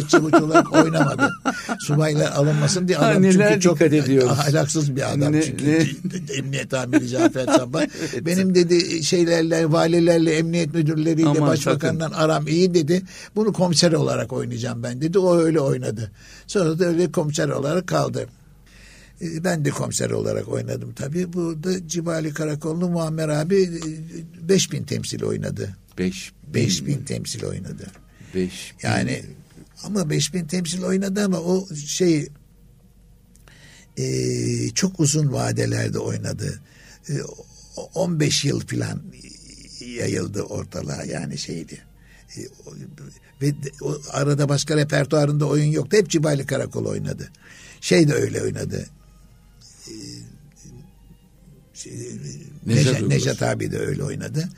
[0.09, 1.31] çavuş olarak oynamadı.
[1.81, 6.35] Subaylar alınmasın diye adam ha, çünkü çok ahlaksız bir adam ne, çünkü ne?
[6.39, 7.83] emniyet amiri Cafer Sabah.
[8.01, 8.27] evet.
[8.27, 12.15] Benim dedi şeylerle valilerle emniyet müdürleriyle Aman, başbakanla sakın.
[12.15, 13.03] aram iyi dedi.
[13.37, 15.19] Bunu komiser olarak oynayacağım ben dedi.
[15.19, 16.11] O öyle oynadı.
[16.47, 18.27] Sonra da öyle komiser olarak kaldı.
[19.23, 21.33] E, ben de komiser olarak oynadım tabii.
[21.33, 23.71] Burada Cibali Karakollu Muammer abi
[24.41, 25.77] 5000 e, temsil oynadı.
[25.99, 28.02] 5 5000 temsil oynadı.
[28.35, 29.25] 5 yani
[29.85, 32.29] ama 5000 temsil oynadı ama o şey
[33.97, 36.61] e, çok uzun vadelerde oynadı.
[37.09, 37.13] E,
[37.95, 39.03] 15 yıl falan
[39.81, 41.79] yayıldı ortalığa yani şeydi.
[42.37, 42.41] E,
[43.43, 45.97] ve o, arada başka repertuarında oyun yoktu.
[45.97, 47.31] Hep Cibali Karakol oynadı.
[47.81, 48.87] Şey de öyle oynadı.
[49.89, 49.95] E,
[51.75, 51.93] şey,
[52.67, 54.49] Nejat, Nejat abi de öyle oynadı.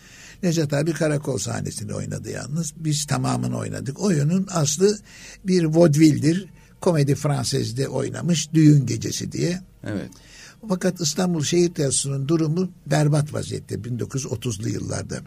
[0.45, 2.73] Necat abi karakol sahnesinde oynadı yalnız.
[2.77, 4.01] Biz tamamını oynadık.
[4.01, 4.99] Oyunun aslı
[5.45, 6.47] bir vodvildir.
[6.81, 9.61] Komedi Fransız'da oynamış Düğün Gecesi diye.
[9.85, 10.11] Evet.
[10.69, 15.21] Fakat İstanbul Şehir Tiyatrosu'nun durumu berbat vaziyette 1930'lu yıllarda.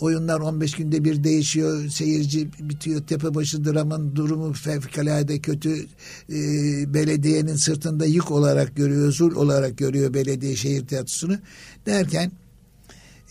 [0.00, 1.88] Oyunlar 15 günde bir değişiyor.
[1.88, 3.06] Seyirci bitiyor.
[3.06, 5.86] Tepebaşı dramın durumu fevkalade kötü.
[6.30, 9.12] Ee, belediyenin sırtında yük olarak görüyor.
[9.12, 11.38] Zul olarak görüyor belediye şehir tiyatrosunu.
[11.86, 12.32] Derken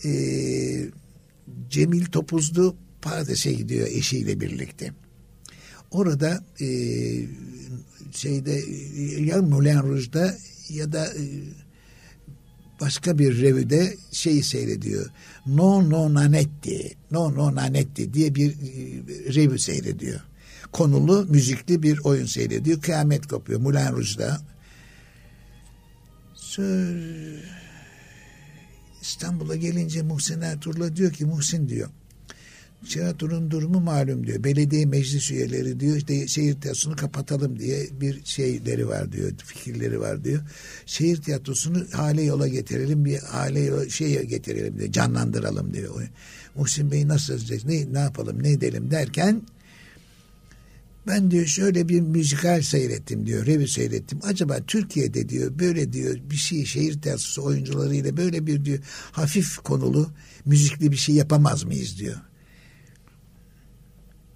[0.04, 0.10] e,
[1.70, 4.92] Cemil Topuzlu Paris'e gidiyor eşiyle birlikte.
[5.90, 6.68] Orada e,
[8.12, 8.62] şeyde
[9.20, 10.36] ya Moulin Rouge'da
[10.68, 11.24] ya da e,
[12.80, 15.10] başka bir revüde şeyi seyrediyor.
[15.46, 20.20] No No Nanetti, No No Nanetti diye bir e, revü seyrediyor.
[20.72, 22.80] Konulu müzikli bir oyun seyrediyor.
[22.80, 24.40] Kıyamet kopuyor Moulin Rouge'da.
[26.34, 27.44] Sir,
[29.06, 31.88] İstanbul'a gelince Muhsin Ertuğrul'a diyor ki Muhsin diyor
[32.88, 34.44] tiyatronun durumu malum diyor.
[34.44, 39.32] Belediye meclis üyeleri diyor işte şehir tiyatrosunu kapatalım diye bir şeyleri var diyor.
[39.44, 40.42] Fikirleri var diyor.
[40.86, 44.92] Şehir tiyatrosunu hale yola getirelim bir hale şeye getirelim diyor.
[44.92, 46.08] Canlandıralım diyor.
[46.54, 47.38] Muhsin Bey nasıl?
[47.68, 49.42] Ne, ne yapalım ne edelim derken
[51.06, 53.46] ben diyor şöyle bir müzikal seyrettim diyor.
[53.46, 54.18] Revi seyrettim.
[54.22, 58.78] Acaba Türkiye'de diyor böyle diyor bir şey şehir tiyatrosu oyuncularıyla böyle bir diyor
[59.12, 60.10] hafif konulu
[60.44, 62.16] müzikli bir şey yapamaz mıyız diyor.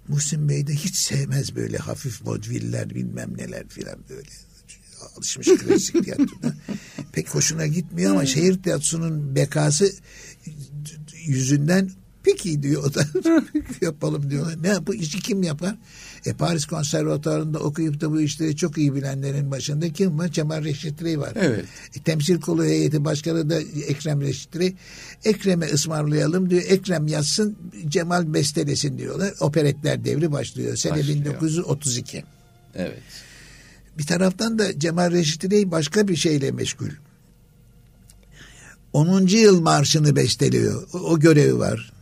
[0.07, 4.29] Muhsin Bey de hiç sevmez böyle hafif vodviller bilmem neler filan böyle
[5.17, 6.55] alışmış klasik tiyatroda.
[7.11, 9.93] Pek hoşuna gitmiyor ama şehir tiyatrosunun bekası
[11.25, 11.89] yüzünden
[12.23, 13.05] peki diyor o da
[13.81, 14.63] yapalım diyorlar.
[14.63, 15.75] Ne yapı işi kim yapar?
[16.25, 20.27] E Paris Konservatuarı'nda okuyup da bu işleri çok iyi bilenlerin başında kim var?
[20.27, 21.33] Cemal Reşit Rey var.
[21.35, 21.65] Evet.
[21.95, 24.75] E, temsil kolu heyeti başkanı da Ekrem Reşit Rey.
[25.23, 26.63] Ekrem'e ısmarlayalım diyor.
[26.67, 27.57] Ekrem yazsın
[27.87, 29.33] Cemal bestelesin diyorlar.
[29.39, 30.75] Operetler devri başlıyor.
[30.75, 31.19] Sene Başlıyor.
[31.19, 32.23] 1932.
[32.75, 32.99] Evet.
[33.97, 36.89] Bir taraftan da Cemal Reşit Rey başka bir şeyle meşgul.
[38.93, 39.27] 10.
[39.27, 40.87] yıl marşını besteliyor.
[40.93, 41.93] O, o görevi var.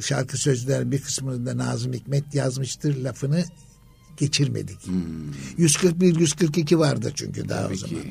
[0.00, 3.44] Şarkı sözler bir kısmını da Nazım Hikmet yazmıştır lafını
[4.16, 4.78] geçirmedik.
[5.58, 8.02] 141-142 vardı çünkü daha Tabii o zaman.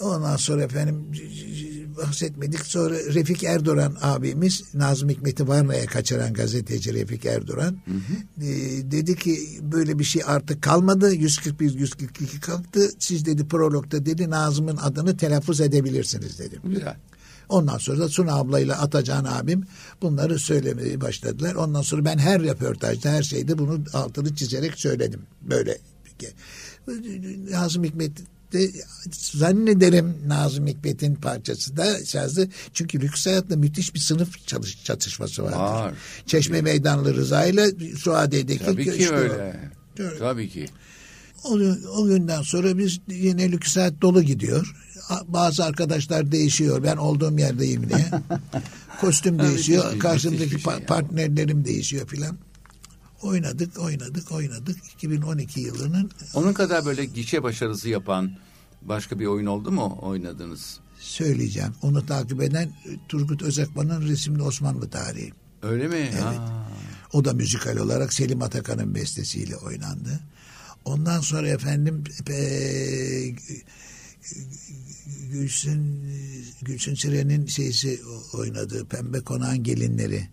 [0.00, 1.06] Ondan sonra efendim
[1.96, 2.66] bahsetmedik.
[2.66, 7.76] Sonra Refik Erdoğan abimiz Nazım Hikmet'i Varna'ya kaçıran gazeteci Refik Erdoğan
[8.40, 8.46] e,
[8.90, 11.14] dedi ki böyle bir şey artık kalmadı.
[11.14, 12.90] 141-142 kalktı.
[12.98, 16.60] Siz dedi prologda dedi Nazım'ın adını telaffuz edebilirsiniz dedi.
[16.64, 16.96] Güzel.
[17.48, 19.64] Ondan sonra da Suna ablayla Atacan abim
[20.02, 21.54] bunları söylemeye başladılar.
[21.54, 25.22] Ondan sonra ben her röportajda her şeyde bunu altını çizerek söyledim.
[25.42, 25.78] Böyle.
[27.50, 28.12] Nazım Hikmet
[28.52, 28.70] de
[29.12, 32.48] zannederim Nazım Hikmet'in parçası da sazı.
[32.72, 35.56] Çünkü lüks hayatta müthiş bir sınıf çalış, çatışması vardır.
[35.56, 35.94] Var.
[36.26, 39.18] Çeşme Meydanlı Rıza ile Suadiye'deki Tabii ki işte o.
[39.18, 39.60] öyle.
[39.98, 40.18] Evet.
[40.18, 40.66] Tabii ki.
[41.44, 41.58] O,
[41.96, 44.74] o günden sonra biz yine lüks hayat dolu gidiyor.
[45.28, 46.82] Bazı arkadaşlar değişiyor.
[46.82, 48.06] Ben olduğum yerdeyim diye.
[49.00, 49.98] Kostüm değişiyor.
[49.98, 52.36] Karşımdaki şey pa- partnerlerim değişiyor filan.
[53.22, 54.76] Oynadık, oynadık, oynadık.
[54.94, 58.32] 2012 yılının Onun kadar böyle gişe başarısı yapan
[58.82, 60.80] başka bir oyun oldu mu oynadınız?
[60.98, 61.74] söyleyeceğim.
[61.82, 62.72] Onu takip eden
[63.08, 65.32] Turgut Özakman'ın resimli Osmanlı tarihi.
[65.62, 65.96] Öyle mi?
[65.96, 66.22] Evet.
[66.22, 66.68] Ha.
[67.12, 70.20] O da müzikal olarak Selim Atakan'ın bestesiyle oynandı.
[70.84, 72.38] Ondan sonra efendim e,
[75.32, 76.00] Gülsün
[76.62, 78.00] Gülsün Siren'in şeysi
[78.32, 80.28] oynadığı Pembe Konağın Gelinleri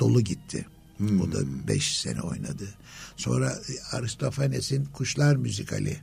[0.00, 0.66] dolu gitti.
[0.96, 1.20] Hmm.
[1.20, 2.68] O da beş sene oynadı.
[3.16, 3.58] Sonra
[3.92, 5.96] Aristofanes'in Kuşlar müzikali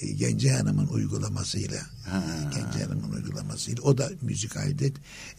[0.00, 2.24] e, Gence Hanım'ın uygulamasıyla Ha.
[2.54, 4.86] Gence Hanım'ın uygulamasıyla o da müzikalde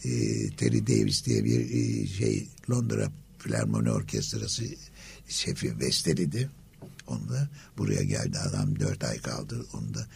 [0.04, 0.10] e,
[0.50, 4.64] Terry Davis diye bir e, şey Londra Filarmoni Orkestrası
[5.28, 6.50] şefi besteledi.
[7.06, 9.66] Onu da buraya geldi adam dört ay kaldı.
[9.72, 10.06] Onu da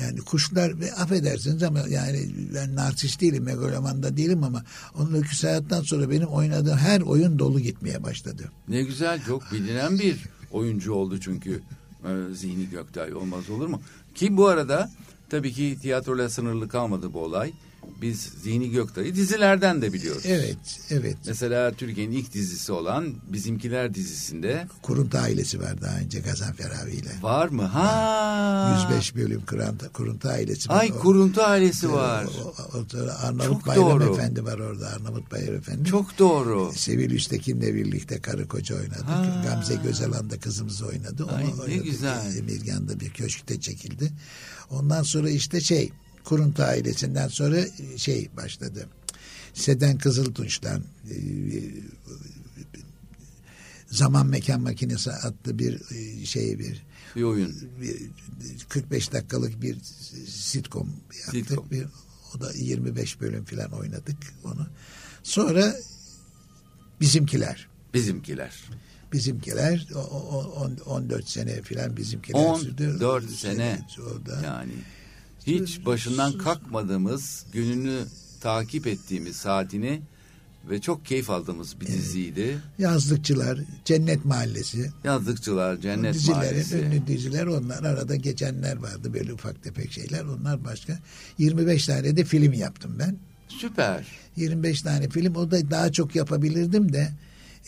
[0.00, 5.46] yani kuşlar ve affedersiniz ama yani ben narsist değilim, megaloman da değilim ama onun öyküsü
[5.46, 8.52] hayattan sonra benim oynadığım her oyun dolu gitmeye başladı.
[8.68, 10.16] Ne güzel çok bilinen bir
[10.52, 11.62] oyuncu oldu çünkü
[12.04, 13.82] Ee, Zihni Göktay olmaz olur mu?
[14.14, 14.90] Ki bu arada
[15.30, 17.52] tabii ki tiyatroyla sınırlı kalmadı bu olay.
[18.02, 20.22] Biz Zihni Göktay'ı dizilerden de biliyoruz.
[20.26, 20.56] Evet,
[20.90, 21.16] evet.
[21.26, 27.10] Mesela Türkiye'nin ilk dizisi olan Bizimkiler dizisinde Kuruntu ailesi var daha önce Gazanfer abiyle.
[27.22, 27.62] var mı?
[27.62, 28.86] Ha.
[28.90, 30.80] 105 bölüm Kuruntu, Kuruntu ailesi var.
[30.80, 32.24] Ay O- Kuruntu ailesi var.
[32.44, 34.12] O, o, o- Arnavut Çok Bayram doğru.
[34.14, 34.88] Efendi var orada.
[34.88, 35.88] Arnavut Bayram Efendi.
[35.88, 36.72] Çok doğru.
[36.76, 39.04] Sevil Üstekin'le birlikte karı koca oynadık.
[39.08, 39.44] Ha.
[39.48, 41.24] Gamze Gözalan da kızımız oynadı.
[41.24, 41.84] Onu Ay, ne oynadık.
[41.84, 42.36] güzel.
[42.36, 44.12] Emirgan'da bir köşkte çekildi.
[44.70, 45.92] Ondan sonra işte şey
[46.24, 47.60] Kuruntu ailesinden sonra
[47.96, 48.86] şey başladı.
[49.54, 51.16] Seden Kızıltunç'tan e,
[53.90, 56.82] Zaman Mekan Makinesi adlı bir e, şey bir
[57.16, 57.56] Bir oyun.
[57.80, 57.96] bir
[58.68, 59.76] 45 dakikalık bir
[60.26, 60.88] sitcom
[61.24, 61.46] yaptık.
[61.48, 61.70] Sitcom.
[61.70, 61.86] Bir,
[62.36, 64.66] o da 25 bölüm falan oynadık onu.
[65.22, 65.76] Sonra
[67.00, 67.68] bizimkiler.
[67.94, 68.64] Bizimkiler.
[69.12, 72.96] Bizimkiler o, o, on- 14 sene falan bizimkiler sürdü.
[73.04, 73.86] 14 sene.
[74.12, 74.40] Orada.
[74.46, 74.72] Yani
[75.46, 77.98] hiç başından kalkmadığımız, gününü
[78.40, 80.00] takip ettiğimiz saatini
[80.70, 82.58] ve çok keyif aldığımız bir diziydi.
[82.78, 84.90] Yazlıkçılar, Cennet Mahallesi.
[85.04, 86.78] Yazdıkçılar, Cennet dizilerin Mahallesi.
[86.78, 90.98] ünlü diziler onlar arada geçenler vardı böyle ufak tefek şeyler onlar başka
[91.38, 93.16] 25 tane de film yaptım ben
[93.48, 94.06] Süper.
[94.36, 97.12] 25 tane film o da daha çok yapabilirdim de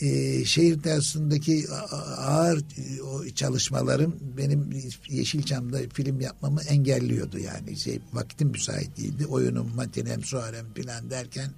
[0.01, 1.67] e, şehir tersindeki
[2.19, 4.71] ağır e, o çalışmalarım benim
[5.09, 11.51] Yeşilçam'da film yapmamı engelliyordu yani şey vaktim müsait değildi oyunum matinem suarem filan derken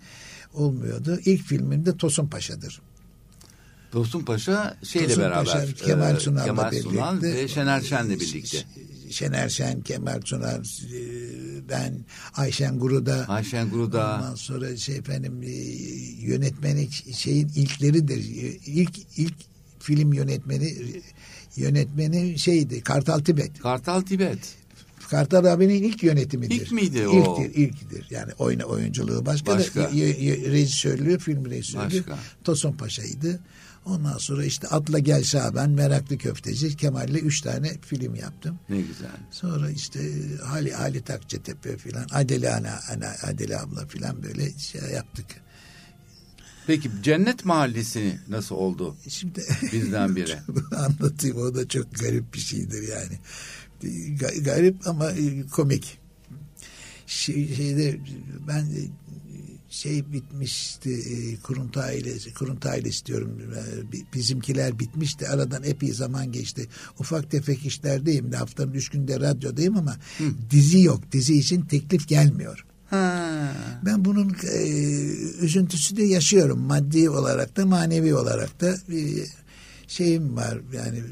[0.55, 2.81] olmuyordu İlk filmim de Tosun Paşa'dır.
[3.93, 5.45] Dostum Paşa şeyle Tosun beraber.
[5.45, 6.91] Paşa, Kemal e, Sunal'la Kemal birlikte.
[6.91, 8.65] Sunal ve Şener Şen'le birlikte.
[9.11, 10.99] Şener Şen, Kemal Sunal, e,
[11.69, 13.25] ben, Ayşen Guru'da.
[13.29, 14.17] Ayşen Guru'da.
[14.17, 15.51] Ondan sonra şey efendim e,
[16.27, 18.19] yönetmeni şeyin ilkleridir.
[18.67, 19.35] İlk ilk
[19.81, 20.75] film yönetmeni
[21.57, 23.59] yönetmeni şeydi Kartal Tibet.
[23.59, 24.39] Kartal Tibet.
[25.11, 26.55] Kartal abinin ilk yönetimidir.
[26.61, 27.41] İlk miydi o?
[27.43, 28.07] İlktir, ilktir.
[28.11, 29.85] Yani oyna oyunculuğu başka, Başka.
[29.85, 32.19] da y- y- rejisörlüğü, film rejisörlüğü Başka.
[32.45, 33.41] Tosun Paşa'ydı.
[33.87, 38.59] Ondan sonra işte Atla Gel Şaban, Meraklı Köfteci, Kemal'le üç tane film yaptım.
[38.69, 39.11] Ne güzel.
[39.31, 40.01] Sonra işte
[40.45, 45.27] Hali Halit Akçatepe filan, Adile Ana, Ana, Adile abla filan böyle şey yaptık.
[46.67, 50.37] Peki Cennet Mahallesi nasıl oldu Şimdi bizden biri?
[50.77, 53.19] anlatayım o da çok garip bir şeydir yani.
[54.19, 55.99] Ga- Garip ama e, komik.
[57.07, 57.99] Şey, şeyde
[58.49, 58.81] ben e,
[59.77, 61.81] şey bitmişti e, kuruntu
[62.69, 65.29] ailesi diyorum e, bi- bizimkiler bitmişti.
[65.29, 66.69] Aradan epey zaman geçti.
[66.99, 69.97] Ufak tefek işlerdeyim de haftanın üç günde radyodayım ama
[70.51, 71.13] dizi yok.
[71.13, 72.67] Dizi için teklif gelmiyor.
[72.91, 73.53] Ha.
[73.87, 74.59] ben bunun e,
[75.41, 76.59] üzüntüsünü yaşıyorum.
[76.59, 79.25] Maddi olarak da manevi olarak da bir
[79.89, 81.03] şeyim var yani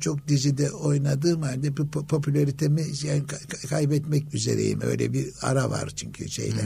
[0.00, 1.74] çok dizide oynadığım halde
[2.08, 6.62] popülaritemi yani ka- kaybetmek üzereyim öyle bir ara var çünkü şeyle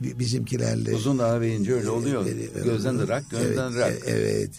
[0.00, 2.26] bi- bizimkilerle Uzun ağabeyince öyle oluyor.
[2.26, 2.64] Evet, evet.
[2.64, 4.50] Gözden ırak, gönülden evet, e- Evet.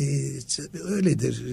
[0.00, 1.44] Ee, öyledir.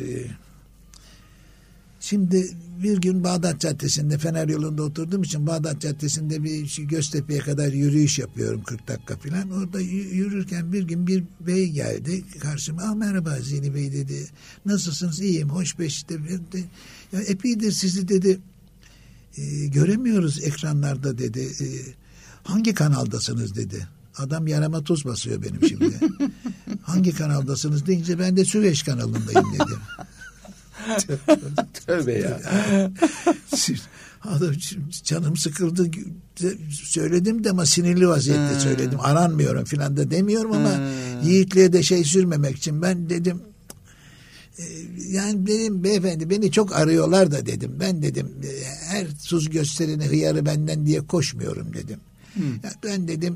[2.10, 2.50] Şimdi
[2.84, 8.64] bir gün Bağdat Caddesi'nde Fener yolunda oturduğum için Bağdat Caddesi'nde bir Göztepe'ye kadar yürüyüş yapıyorum
[8.64, 9.52] 40 dakika falan.
[9.52, 12.82] Orada yürürken bir gün bir bey geldi karşıma.
[12.82, 14.28] Aa, merhaba Zihni Bey dedi.
[14.66, 15.20] Nasılsınız?
[15.20, 15.50] İyiyim.
[15.50, 16.16] Hoş beş işte.
[16.24, 16.66] Ben de,
[17.14, 18.40] Ya epeydir sizi dedi
[19.38, 21.40] e, göremiyoruz ekranlarda dedi.
[21.40, 21.68] E,
[22.44, 23.88] hangi kanaldasınız dedi.
[24.18, 26.00] Adam yarama tuz basıyor benim şimdi.
[26.82, 29.80] hangi kanaldasınız deyince ben de Süveyş kanalındayım dedim.
[31.86, 32.40] Tövbe ya.
[34.24, 34.52] Adam
[35.04, 35.92] canım sıkıldı
[36.72, 38.60] söyledim de ama sinirli vaziyette Hmm.
[38.60, 39.00] söyledim.
[39.02, 41.30] Aranmıyorum filan da demiyorum ama Hmm.
[41.30, 43.42] yiğitliğe de şey sürmemek için ben dedim
[44.60, 44.64] e,
[45.12, 47.72] yani benim beyefendi beni çok arıyorlar da dedim.
[47.80, 52.00] Ben dedim e, her tuz gösterine hıyarı benden diye koşmuyorum dedim.
[52.64, 53.36] Ya ben dedim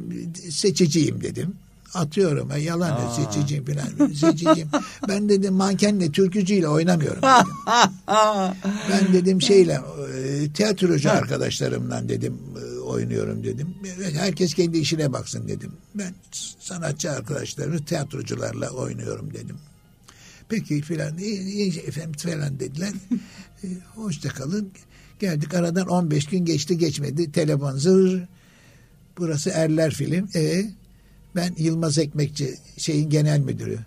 [0.50, 1.54] seçiciyim dedim.
[1.94, 3.10] Atıyorum ha, yalan Aa.
[3.10, 4.70] seçiciyim falan seçiciyim.
[5.08, 7.54] ben dedim mankenle türkücüyle oynamıyorum dedim.
[8.90, 9.80] ben dedim şeyle
[10.16, 13.76] e, tiyatrocu arkadaşlarımla dedim e, oynuyorum dedim.
[14.14, 15.72] Herkes kendi işine baksın dedim.
[15.96, 16.14] Ben
[16.60, 19.58] sanatçı arkadaşlarımı tiyatrocularla oynuyorum dedim.
[20.50, 22.92] Peki filan iyi efendim falan dediler.
[23.64, 24.72] E, hoşça kalın.
[25.20, 27.32] Geldik aradan 15 gün geçti geçmedi.
[27.32, 28.24] Telefon zır.
[29.18, 30.30] Burası Erler Film.
[30.36, 30.66] E
[31.36, 33.80] ben Yılmaz Ekmekçi şeyin genel müdürü.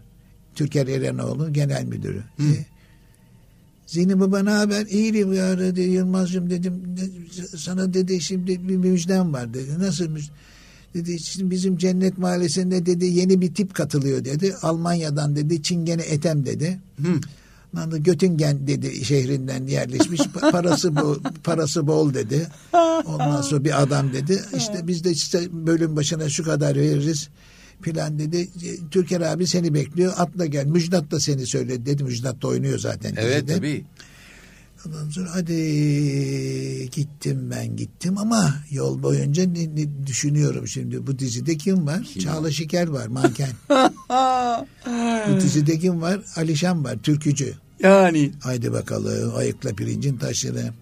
[0.55, 2.23] Türker Erenoğlu genel müdürü.
[2.39, 2.45] E,
[3.87, 4.87] Zihni baba ne haber?
[4.87, 6.83] İyiyim ya dedi Yılmaz'cığım dedim.
[6.97, 9.79] "Ne- Sana dedi şimdi bir müjdem var dedi.
[9.79, 10.33] Nasıl müjde?
[10.95, 14.55] Dedi şimdi bizim Cennet Mahallesi'nde dedi yeni bir tip katılıyor dedi.
[14.63, 16.81] Almanya'dan dedi Çingene Etem dedi.
[17.05, 17.21] Lan
[17.77, 20.21] da Göttingen dedi şehrinden yerleşmiş.
[20.21, 22.47] Pa- Parası bol, parası bol dedi.
[23.07, 24.43] Ondan sonra bir adam dedi.
[24.57, 27.29] İşte biz de işte bölüm başına şu kadar veririz
[27.83, 28.49] filan dedi.
[28.91, 30.13] Türker abi seni bekliyor.
[30.17, 30.67] Atla gel.
[30.67, 32.05] Müjdat da seni söyledi dedi.
[32.05, 33.15] Müjdat da oynuyor zaten.
[33.17, 33.57] Evet dizide.
[33.57, 33.85] tabii.
[34.87, 41.07] Ondan sonra hadi gittim ben gittim ama yol boyunca ne, ne düşünüyorum şimdi.
[41.07, 42.03] Bu dizide kim var?
[42.03, 43.51] Kim Çağla Şikel var manken.
[45.29, 46.21] Bu dizide kim var?
[46.37, 47.55] Alişan var türkücü.
[47.85, 50.73] Yani Haydi bakalım ayıkla pirincin taşını.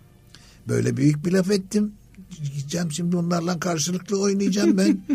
[0.68, 1.92] Böyle büyük bir laf ettim.
[2.56, 5.00] Gideceğim şimdi onlarla karşılıklı oynayacağım ben.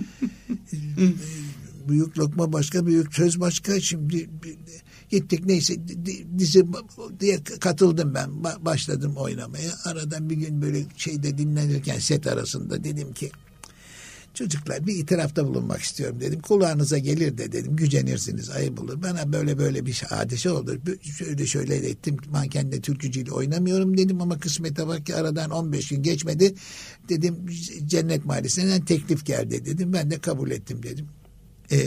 [1.88, 3.80] büyük lokma başka, büyük söz başka.
[3.80, 4.30] Şimdi
[5.10, 6.66] gittik neyse di- dizi
[7.20, 8.30] diye katıldım ben.
[8.30, 9.72] Ba- Başladım oynamaya.
[9.86, 13.32] Aradan bir gün böyle şeyde dinlenirken set arasında dedim ki
[14.38, 16.40] Çocuklar bir itirafta bulunmak istiyorum dedim.
[16.40, 17.76] Kulağınıza gelir de dedim.
[17.76, 19.02] Gücenirsiniz, ayıp olur.
[19.04, 20.82] Bana böyle böyle bir hadise oldu.
[21.18, 22.18] Şöyle şöyle ettim.
[22.32, 26.56] Mankenle türkücüyle oynamıyorum dedim ama kısmete bak ki aradan 15 gün geçmedi.
[27.10, 27.36] Dedim
[27.86, 29.94] Cennet Mahallesi'nden teklif geldi dedim.
[29.94, 31.08] Ben de kabul ettim dedim.
[31.72, 31.78] E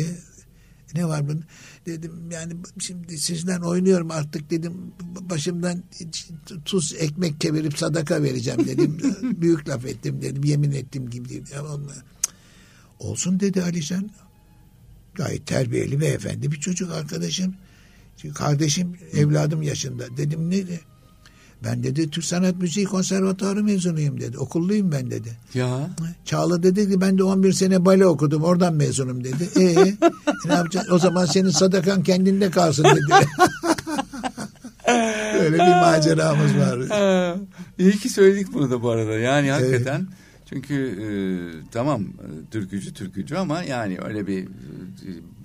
[0.95, 1.45] ne var bunun?
[1.87, 4.75] Dedim yani şimdi sizden oynuyorum artık dedim.
[5.21, 5.83] Başımdan
[6.65, 8.99] tuz ekmek çevirip sadaka vereceğim dedim.
[9.23, 10.45] Büyük laf ettim dedim.
[10.45, 11.47] Yemin ettim gibi dedim.
[13.01, 14.11] Olsun dedi Alişan.
[15.15, 17.55] Gayet terbiyeli ve efendi bir çocuk arkadaşım.
[18.35, 20.17] Kardeşim evladım yaşında.
[20.17, 20.65] Dedim ne?
[21.65, 24.39] Ben dedi Türk Sanat Müziği Konservatuarı mezunuyum dedi.
[24.39, 25.37] Okulluyum ben dedi.
[25.55, 25.91] ya
[26.25, 29.49] Çağla dedi ki ben de 11 sene bale okudum oradan mezunum dedi.
[29.57, 29.75] E
[30.49, 30.95] ne yapacaksın?
[30.95, 33.27] O zaman senin sadakan kendinde kalsın dedi.
[35.35, 36.79] Böyle bir maceramız var.
[37.79, 39.13] İyi ki söyledik bunu da bu arada.
[39.13, 40.07] Yani hakikaten
[40.51, 41.09] çünkü e,
[41.73, 44.47] tamam e, türkücü türkücü ama yani öyle bir e,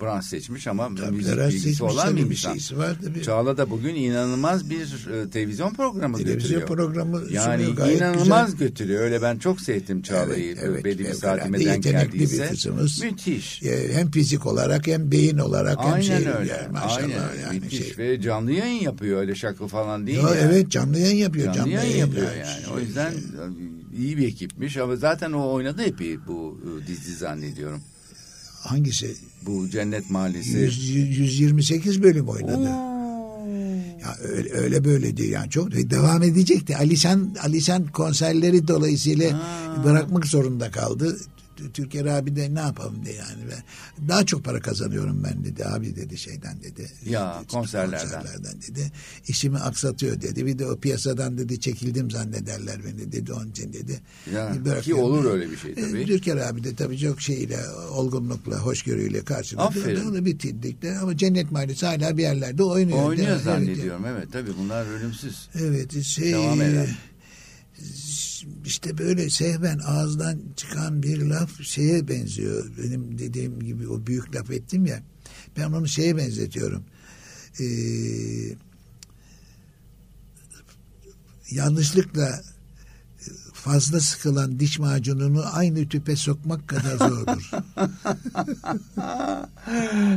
[0.00, 2.52] branş seçmiş ama Tabii müzik bilgisi olan bir insan.
[2.52, 3.22] şeysi var tabii.
[3.22, 6.66] Çağla da bugün inanılmaz bir e, televizyon programı Televizyon götürüyor.
[6.66, 7.62] programı yani
[7.96, 8.68] inanılmaz güzel.
[8.68, 9.00] götürüyor.
[9.00, 10.44] Öyle ben çok sevdim Çağla'yı.
[10.46, 12.48] Evet, evet, belli bir saatime denk yetenekli bir geldiyse.
[12.48, 13.02] kızımız.
[13.02, 13.62] Müthiş.
[13.92, 16.52] Hem fizik olarak hem beyin olarak hem Aynen şey öyle.
[16.52, 17.42] yani maşallah Aynen.
[17.46, 17.98] yani Müthiş şey.
[17.98, 20.18] ve canlı yayın yapıyor öyle şakı falan değil.
[20.18, 20.38] Ya yani.
[20.42, 21.54] evet canlı yayın yapıyor.
[21.54, 22.38] Canlı, yayın yapıyor yani.
[22.38, 22.64] yani.
[22.64, 23.20] Şey, O yüzden şey.
[23.98, 27.80] İyi bir ekipmiş ama zaten o oynadı epey bu e, dizi zannediyorum.
[28.62, 29.16] hangisi?
[29.46, 30.58] Bu Cennet Mahallesi.
[30.58, 32.56] 100, 128 bölüm oynadı.
[32.58, 32.96] Oo.
[34.02, 36.76] Ya öyle, öyle böyle değil yani çok ve devam edecekti.
[36.76, 39.84] Alişan Alişan konserleri dolayısıyla Ha.
[39.84, 41.18] bırakmak zorunda kaldı.
[41.74, 45.96] Türker abi de ne yapalım de yani ben daha çok para kazanıyorum ben dedi abi
[45.96, 46.90] dedi şeyden dedi.
[47.06, 47.98] Ya, İşte konserlerden.
[48.22, 48.92] konserlerden dedi.
[49.28, 50.46] İşimi aksatıyor dedi.
[50.46, 54.00] Bir de o piyasadan dedi çekildim zannederler beni dedi onun için dedi.
[54.34, 55.04] Ya, ki Bırakıyorum.
[55.04, 56.06] olur öyle bir şey E, tabii.
[56.06, 57.58] Türker abi de tabii çok şeyle
[57.92, 59.64] olgunlukla hoşgörüyle karşıladı.
[59.66, 60.04] Aferin.
[60.04, 63.02] Onu bitirdik de ama Cennet Mahallesi hala bir yerlerde oynuyor.
[63.04, 65.48] Oynuyor Evet, zannediyorum evet tabii bunlar ölümsüz.
[65.54, 66.96] Evet şey Devam eder.
[68.64, 72.70] İşte böyle sehven ağızdan çıkan bir laf şeye benziyor.
[72.82, 75.02] Benim dediğim gibi o büyük laf ettim ya.
[75.56, 76.84] Ben onu şeye benzetiyorum.
[77.60, 77.66] Ee,
[81.50, 82.42] yanlışlıkla
[83.66, 87.50] fazla sıkılan diş macununu aynı tüpe sokmak kadar zordur.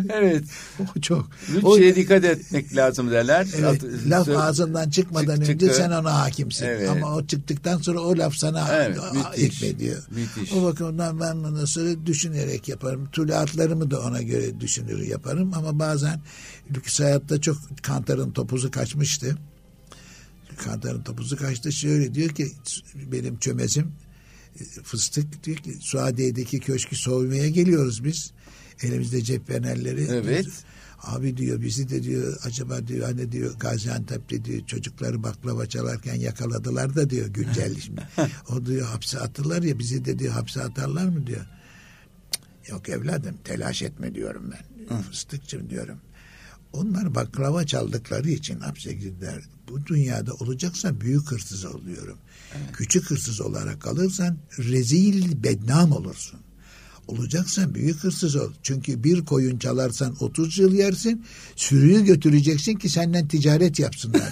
[0.14, 0.44] evet.
[0.98, 1.30] o çok.
[1.78, 3.48] Şeye dikkat etmek lazım derler.
[3.58, 5.74] Evet, At- laf ağzından çıkmadan Çık- önce çıktı.
[5.78, 6.66] sen ona hakimsin.
[6.66, 6.90] Evet.
[6.90, 9.62] Ama o çıktıktan sonra o laf sana Evet, müthiş.
[9.62, 10.04] hükmediyor.
[10.12, 10.54] Müthiş.
[10.54, 13.06] O bakımdan ben bunu sonra düşünerek yaparım.
[13.12, 15.52] Tuluatlarımı da ona göre düşünür yaparım.
[15.56, 16.22] Ama bazen
[16.76, 19.38] lüks hayatta çok kantarın topuzu kaçmıştı.
[20.58, 21.72] Kantarın topuzu kaçtı.
[21.72, 22.52] Şöyle diyor ki
[23.12, 23.92] benim çömezim
[24.60, 28.32] e, fıstık diyor ki Suadiye'deki köşkü soymaya geliyoruz biz.
[28.82, 30.08] Elimizde cep fenerleri.
[30.12, 30.48] Evet.
[31.04, 36.96] Abi diyor bizi de diyor acaba diyor hani diyor Gaziantep'te diyor çocukları baklava çalarken yakaladılar
[36.96, 38.02] da diyor güncel şimdi.
[38.50, 41.46] o diyor hapse atırlar ya bizi de diyor hapse atarlar mı diyor.
[42.70, 45.02] Yok evladım telaş etme diyorum ben.
[45.02, 45.98] Fıstıkçım diyorum.
[46.74, 49.44] Onlar baklava çaldıkları için hapse girdiler.
[49.70, 52.18] Bu dünyada olacaksa büyük hırsız oluyorum.
[52.58, 52.72] Evet.
[52.74, 56.40] Küçük hırsız olarak kalırsan rezil bednam olursun.
[57.08, 58.52] Olacaksan büyük hırsız ol.
[58.64, 61.26] Çünkü bir koyun çalarsan 30 yıl yersin.
[61.56, 64.32] Sürüyü götüreceksin ki senden ticaret yapsınlar.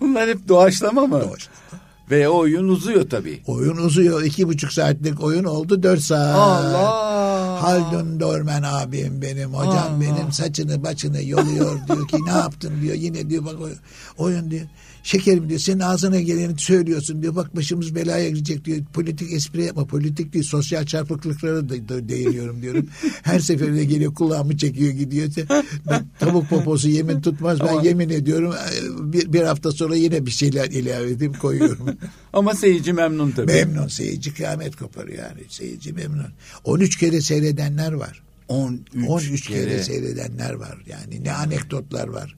[0.00, 1.20] Bunlar hep doğaçlama mı?
[1.20, 1.64] Doğaçlama.
[2.10, 3.42] Ve oyun uzuyor tabii.
[3.46, 4.22] Oyun uzuyor.
[4.22, 6.36] iki buçuk saatlik oyun oldu dört saat.
[6.36, 7.43] Allah.
[7.64, 9.54] Haldun Dormen abim benim.
[9.54, 10.00] Hocam Allah.
[10.00, 12.94] benim saçını başını yoluyor diyor ki ne yaptın diyor.
[12.94, 13.54] Yine diyor bak
[14.18, 14.66] oyun diyor.
[15.04, 17.36] Şekerim diyor senin ağzına geleni söylüyorsun diyor.
[17.36, 18.78] Bak başımız belaya girecek diyor.
[18.92, 19.84] Politik espri yapma.
[19.84, 22.86] Politik değil sosyal çarpıklıklara da, da değiniyorum diyorum.
[23.22, 25.28] Her seferinde geliyor kulağımı çekiyor gidiyor.
[26.18, 27.60] Tavuk poposu yemin tutmaz.
[27.60, 27.82] Ben Ama...
[27.82, 28.54] yemin ediyorum
[29.00, 31.86] bir, bir hafta sonra yine bir şeyler ilave edip koyuyorum.
[32.32, 33.52] Ama seyirci memnun tabii.
[33.52, 35.40] Memnun seyirci kıyamet koparıyor yani.
[35.48, 36.28] Seyirci memnun.
[36.64, 38.22] 13 kere seyredenler var.
[38.48, 39.64] 13, 13 kere.
[39.64, 40.78] kere seyredenler var.
[40.86, 42.36] Yani ne anekdotlar var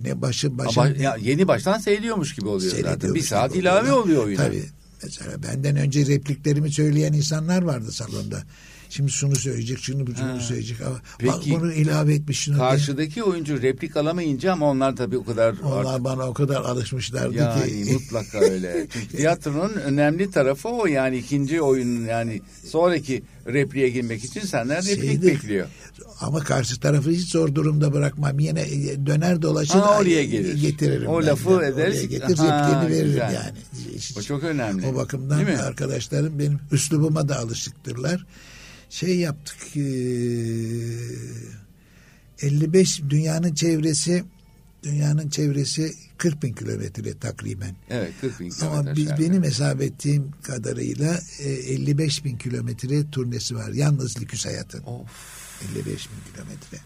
[0.00, 0.80] ne başı başa.
[0.80, 3.14] Ama ya yeni baştan seyrediyormuş gibi oluyor zaten.
[3.14, 4.46] Bir saat ilave oluyor oyuna.
[4.46, 4.64] Tabii.
[5.02, 8.42] Mesela benden önce repliklerimi söyleyen insanlar vardı salonda.
[8.88, 10.80] Şimdi şunu söyleyecek, şunu bunu söyleyecek.
[10.80, 12.38] Ama Peki, bak bunu ilave etmiş.
[12.38, 13.24] Şunu karşıdaki diye.
[13.24, 15.54] oyuncu replik alamayınca ama onlar tabii o kadar...
[15.64, 17.76] Onlar artık, bana o kadar alışmışlardı yani, ki.
[17.76, 18.86] Yani mutlaka öyle.
[18.92, 25.04] Çünkü tiyatronun önemli tarafı o yani ikinci oyunun yani sonraki repliğe girmek için senden replik
[25.04, 25.66] Şeydir, bekliyor.
[26.20, 28.38] Ama karşı tarafı hiç zor durumda bırakmam.
[28.38, 30.60] Yine e, döner dolaşır ha, oraya gelir.
[30.60, 31.06] getiririm.
[31.06, 31.64] O lafı yani.
[31.64, 31.94] ederiz.
[31.94, 33.34] Oraya getir repliğini veririm güzel.
[33.34, 33.58] yani.
[34.18, 34.86] O çok önemli.
[34.86, 38.26] O bakımdan arkadaşlarım benim üslubuma da alışıktırlar
[38.94, 39.80] şey yaptık e,
[42.40, 44.24] 55 dünyanın çevresi
[44.82, 47.76] dünyanın çevresi 40 bin kilometre takriben.
[47.90, 48.78] Evet 40 bin kilometre.
[48.78, 53.68] Ama biz, benim hesap ettiğim kadarıyla e, 55 bin kilometre turnesi var.
[53.72, 54.82] Yalnız Liküs hayatın.
[54.82, 55.10] Of.
[55.72, 56.78] 55 bin kilometre.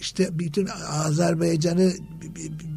[0.00, 1.92] İşte bütün Azerbaycan'ı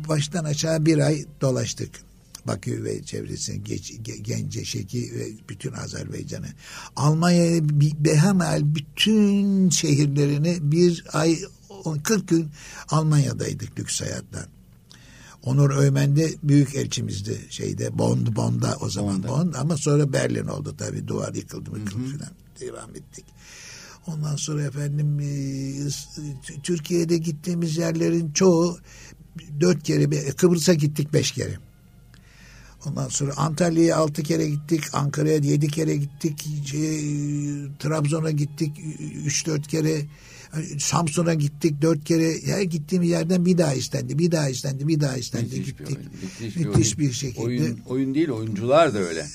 [0.10, 2.11] baştan aşağı bir ay dolaştık.
[2.48, 6.48] Bakü ve çevresini Geç, Gence, Şeki ve bütün Azerbaycan'ı.
[6.96, 7.62] Almanya'ya
[8.00, 11.40] behemel bütün şehirlerini bir ay
[12.04, 12.50] 40 gün
[12.90, 14.46] Almanya'daydık lüks hayattan.
[15.44, 20.48] Onur Öymen de büyük elçimizdi şeyde Bond Bond'da o zaman Bond, Bond ama sonra Berlin
[20.48, 23.26] oldu tabii duvar yıkıldı yıkıldı falan devam ettik.
[24.08, 28.78] Ondan sonra efendim e, Türkiye'de gittiğimiz yerlerin çoğu
[29.60, 31.58] dört kere Kıbrıs'a gittik beş kere.
[32.86, 34.84] Ondan sonra Antalya'ya altı kere gittik.
[34.94, 36.48] Ankara'ya yedi kere gittik.
[36.66, 37.00] Şey,
[37.80, 38.72] Trabzon'a gittik.
[39.26, 40.02] Üç dört kere.
[40.80, 42.42] Samsun'a gittik dört kere.
[42.46, 44.20] Her gittiğim yerden bir daha istendi.
[44.20, 44.88] Bir daha istendi.
[44.88, 45.46] Bir daha istendi.
[45.46, 45.98] Müthiş gittik.
[46.00, 47.42] Bir Müthiş, Müthiş bir, bir şekilde.
[47.42, 49.28] Oyun, oyun değil oyuncular da öyle.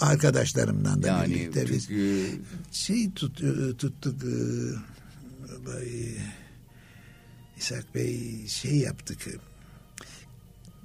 [0.00, 2.26] Arkadaşlarımdan da yani, birlikte biz çünkü...
[2.72, 3.42] şey tut,
[3.78, 4.14] tuttuk.
[7.58, 9.18] İshak Bey şey yaptık.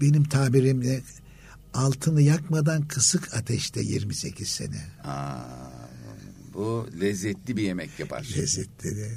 [0.02, 1.02] Benim tabirimle
[1.76, 4.82] altını yakmadan kısık ateşte 28 sene.
[5.04, 5.40] Aa,
[6.54, 8.28] bu lezzetli bir yemek yapar.
[8.38, 9.12] Lezzetli de.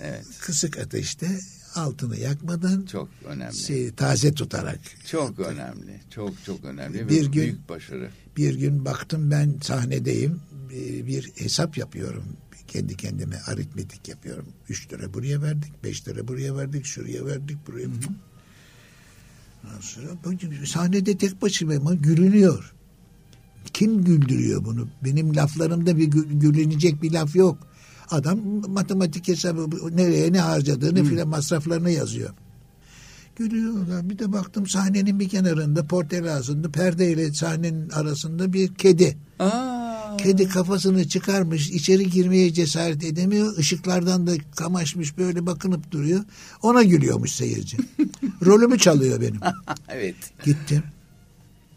[0.00, 0.26] Evet.
[0.40, 1.40] Kısık ateşte
[1.74, 3.56] altını yakmadan çok önemli.
[3.56, 4.80] Şey, taze tutarak.
[5.06, 6.00] Çok önemli.
[6.10, 8.10] Çok çok önemli bir gün, büyük başarı.
[8.36, 10.40] Bir gün baktım ben sahnedeyim.
[11.06, 12.24] Bir hesap yapıyorum.
[12.68, 14.46] Kendi kendime aritmetik yapıyorum.
[14.68, 17.84] Üç lira buraya verdik, beş lira buraya verdik, şuraya verdik, buraya.
[17.86, 18.12] Hı -hı.
[19.80, 22.74] Sonra sahnede tek başıma ama gülünüyor.
[23.72, 24.88] Kim güldürüyor bunu?
[25.04, 27.58] Benim laflarımda bir gülünecek bir laf yok.
[28.10, 32.30] Adam matematik hesabı nereye ne harcadığını filan masraflarını yazıyor.
[33.36, 34.10] Gülüyorlar.
[34.10, 39.16] Bir de baktım sahnenin bir kenarında portel ağzında perdeyle sahnenin arasında bir kedi.
[39.38, 39.67] Aa.
[40.18, 43.58] Kedi kafasını çıkarmış içeri girmeye cesaret edemiyor.
[43.58, 46.24] Işıklardan da kamaşmış böyle bakınıp duruyor.
[46.62, 47.76] Ona gülüyormuş seyirci.
[48.44, 49.40] Rolümü çalıyor benim.
[49.88, 50.16] evet.
[50.44, 50.82] Gittim.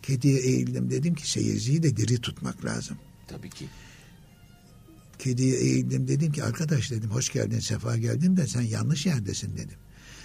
[0.01, 2.97] Kediye eğildim dedim ki seyirciyi de diri tutmak lazım.
[3.27, 3.65] Tabii ki.
[5.19, 9.77] Kediye eğildim dedim ki arkadaş dedim hoş geldin sefa geldin de sen yanlış yerdesin dedim.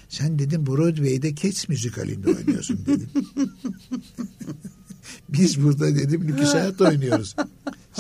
[0.09, 3.11] Sen dedim Broadway'de Cats müzikalinde oynuyorsun dedim.
[5.29, 7.37] Biz burada dedim lüküs hayat oynuyoruz.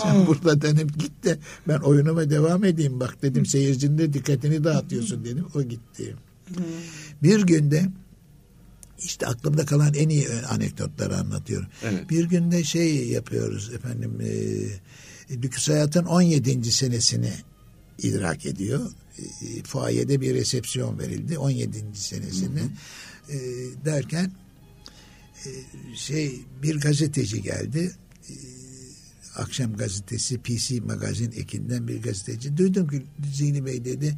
[0.02, 1.38] Sen burada denip git de
[1.68, 5.46] ben oyunuma devam edeyim bak dedim seyircinin de dikkatini dağıtıyorsun dedim.
[5.54, 6.16] O gitti.
[7.22, 7.88] Bir günde
[9.02, 11.68] işte aklımda kalan en iyi anekdotları anlatıyorum.
[11.82, 12.10] Evet.
[12.10, 16.72] Bir günde şey yapıyoruz efendim e, Lüküs Hayat'ın 17.
[16.72, 17.32] senesini
[17.98, 18.90] idrak ediyor.
[19.18, 21.84] E, fuayede bir resepsiyon verildi 17.
[21.94, 22.60] senesinde.
[23.28, 23.38] E,
[23.84, 24.32] derken
[25.46, 25.50] e,
[25.96, 27.92] şey bir gazeteci geldi.
[28.28, 28.34] E,
[29.36, 32.56] akşam gazetesi PC Magazin ekinden bir gazeteci.
[32.56, 33.02] Duydum ki
[33.34, 34.16] Zihni Bey dedi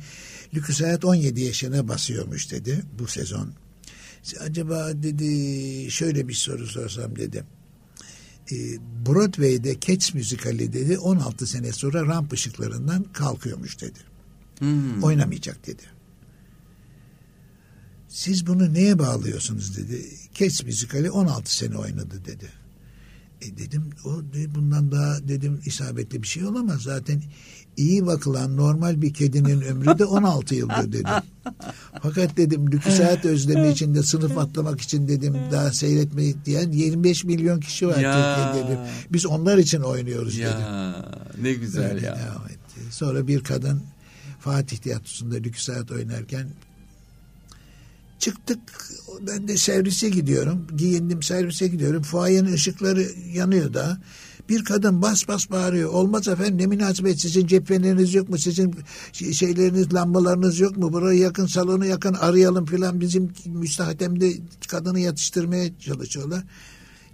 [0.54, 3.52] Lüküs Hayat 17 yaşına basıyormuş dedi bu sezon.
[4.40, 7.44] Acaba dedi şöyle bir soru sorsam dedi.
[8.52, 8.56] E,
[9.06, 13.98] Broadway'de Cats müzikali dedi 16 sene sonra ramp ışıklarından kalkıyormuş dedi.
[14.58, 15.02] Hmm.
[15.02, 15.82] Oynamayacak dedi.
[18.08, 20.08] Siz bunu neye bağlıyorsunuz dedi.
[20.34, 22.48] Cats müzikali 16 sene oynadı dedi.
[23.43, 24.11] E dedim o
[24.55, 26.82] bundan daha dedim isabetli bir şey olamaz.
[26.82, 27.22] Zaten
[27.76, 31.11] iyi bakılan normal bir kedinin ömrü de 16 yıldır dedim.
[32.03, 37.89] Fakat dedim lüküsat özlemi içinde sınıf atlamak için dedim daha seyretmeyi diyen 25 milyon kişi
[37.89, 38.12] var ya.
[38.12, 38.80] Türkiye'de dedim.
[39.11, 41.45] Biz onlar için oynuyoruz ya, dedim.
[41.45, 42.18] Ne güzel Öyle ya.
[42.91, 43.82] Sonra bir kadın
[44.41, 46.49] Fatih Tiyatrosu'nda lüküsat oynarken
[48.18, 48.58] Çıktık
[49.26, 50.66] ben de servise gidiyorum.
[50.76, 52.02] Giyindim servise gidiyorum.
[52.02, 53.98] Fuayenin ışıkları yanıyor da.
[54.48, 55.90] Bir kadın bas bas bağırıyor.
[55.90, 58.38] Olmaz efendim ne münasebet sizin cepheleriniz yok mu?
[58.38, 58.74] Sizin
[59.12, 60.92] şeyleriniz lambalarınız yok mu?
[60.92, 63.00] Burayı yakın salonu yakın arayalım filan.
[63.00, 64.32] Bizim müstahdemde
[64.68, 66.44] kadını yatıştırmaya çalışıyorlar.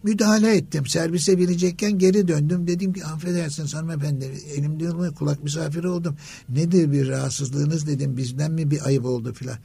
[0.02, 0.86] Müdahale ettim.
[0.86, 2.66] Servise binecekken geri döndüm.
[2.66, 4.24] Dedim ki affedersiniz hanımefendi
[4.56, 6.16] elimde kulak misafiri oldum.
[6.48, 8.16] Nedir bir rahatsızlığınız dedim.
[8.16, 9.58] Bizden mi bir ayıp oldu filan.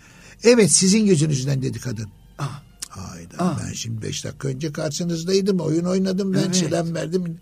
[0.43, 2.07] Evet sizin yüzünüzden dedi kadın.
[2.39, 2.61] Ah.
[2.89, 3.59] Hayda ah.
[3.63, 5.59] ben şimdi beş dakika önce karşınızdaydım.
[5.59, 6.55] Oyun oynadım ben evet.
[6.55, 7.39] selam verdim.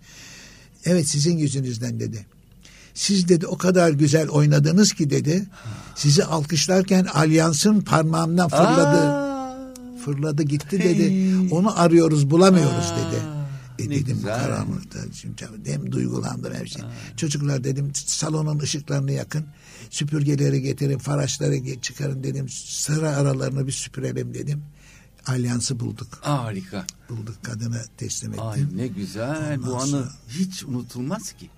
[0.86, 2.26] Evet sizin yüzünüzden dedi.
[2.94, 5.46] Siz dedi o kadar güzel oynadınız ki dedi.
[5.96, 8.98] Sizi alkışlarken alyansın parmağımdan fırladı.
[8.98, 9.28] Aa.
[10.06, 11.04] Fırladı gitti dedi.
[11.04, 11.52] Hey.
[11.52, 12.98] Onu arıyoruz bulamıyoruz Aa.
[12.98, 13.37] dedi.
[13.80, 14.40] E dedim güzel.
[14.40, 15.00] karanlıkta.
[15.14, 16.82] Şimdi hem duygulandım her şey.
[16.82, 17.18] Aa.
[17.18, 19.46] Çocuklar dedim salonun ışıklarını yakın.
[19.90, 22.50] Süpürgeleri getirin, faraşları çıkarın dedim.
[22.50, 24.64] Sıra aralarını bir süpürelim dedim.
[25.28, 26.08] Alyansı bulduk.
[26.22, 26.86] Harika.
[27.10, 28.46] Bulduk kadını teslim ettim.
[28.46, 29.58] Ay ne güzel.
[29.58, 31.50] Ondan Bu anı hiç unutulmaz ki.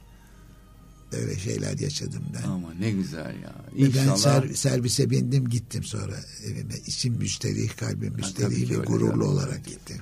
[1.12, 2.50] Böyle şeyler yaşadım ben.
[2.50, 3.56] Ama ne güzel ya.
[3.76, 4.06] İnşallah.
[4.06, 6.16] Ve ben ser, servise bindim gittim sonra
[6.46, 6.74] evime.
[6.88, 9.98] İçim müşteri, kalbim müşteri ve gururlu olarak gittim.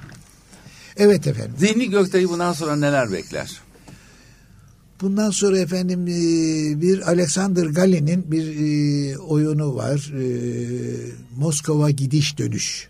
[0.98, 1.54] Evet efendim.
[1.60, 3.62] Zihni Göktaş'ı bundan sonra neler bekler?
[5.02, 10.14] Bundan sonra efendim e, bir Alexander Galen'in bir e, oyunu var.
[10.20, 10.26] E,
[11.38, 12.88] Moskova gidiş dönüş.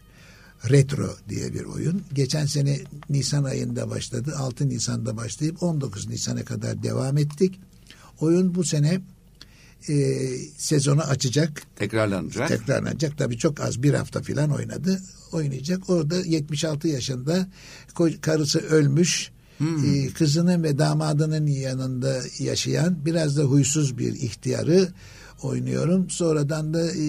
[0.70, 2.02] Retro diye bir oyun.
[2.14, 2.80] Geçen sene
[3.10, 4.34] Nisan ayında başladı.
[4.38, 7.60] 6 Nisan'da başlayıp 19 Nisan'a kadar devam ettik.
[8.20, 9.02] Oyun bu sene
[9.90, 9.96] e,
[10.58, 11.62] sezonu açacak.
[11.76, 12.48] Tekrarlanacak.
[12.48, 13.18] Tekrarlanacak.
[13.18, 15.02] Tabii çok az bir hafta falan oynadı.
[15.32, 15.90] Oynayacak.
[15.90, 17.48] Orada 76 yaşında
[18.22, 19.86] karısı ölmüş Hmm.
[19.86, 24.88] Ee, kızının ve damadının yanında yaşayan biraz da huysuz bir ihtiyarı
[25.44, 26.10] oynuyorum.
[26.10, 27.08] Sonradan da e,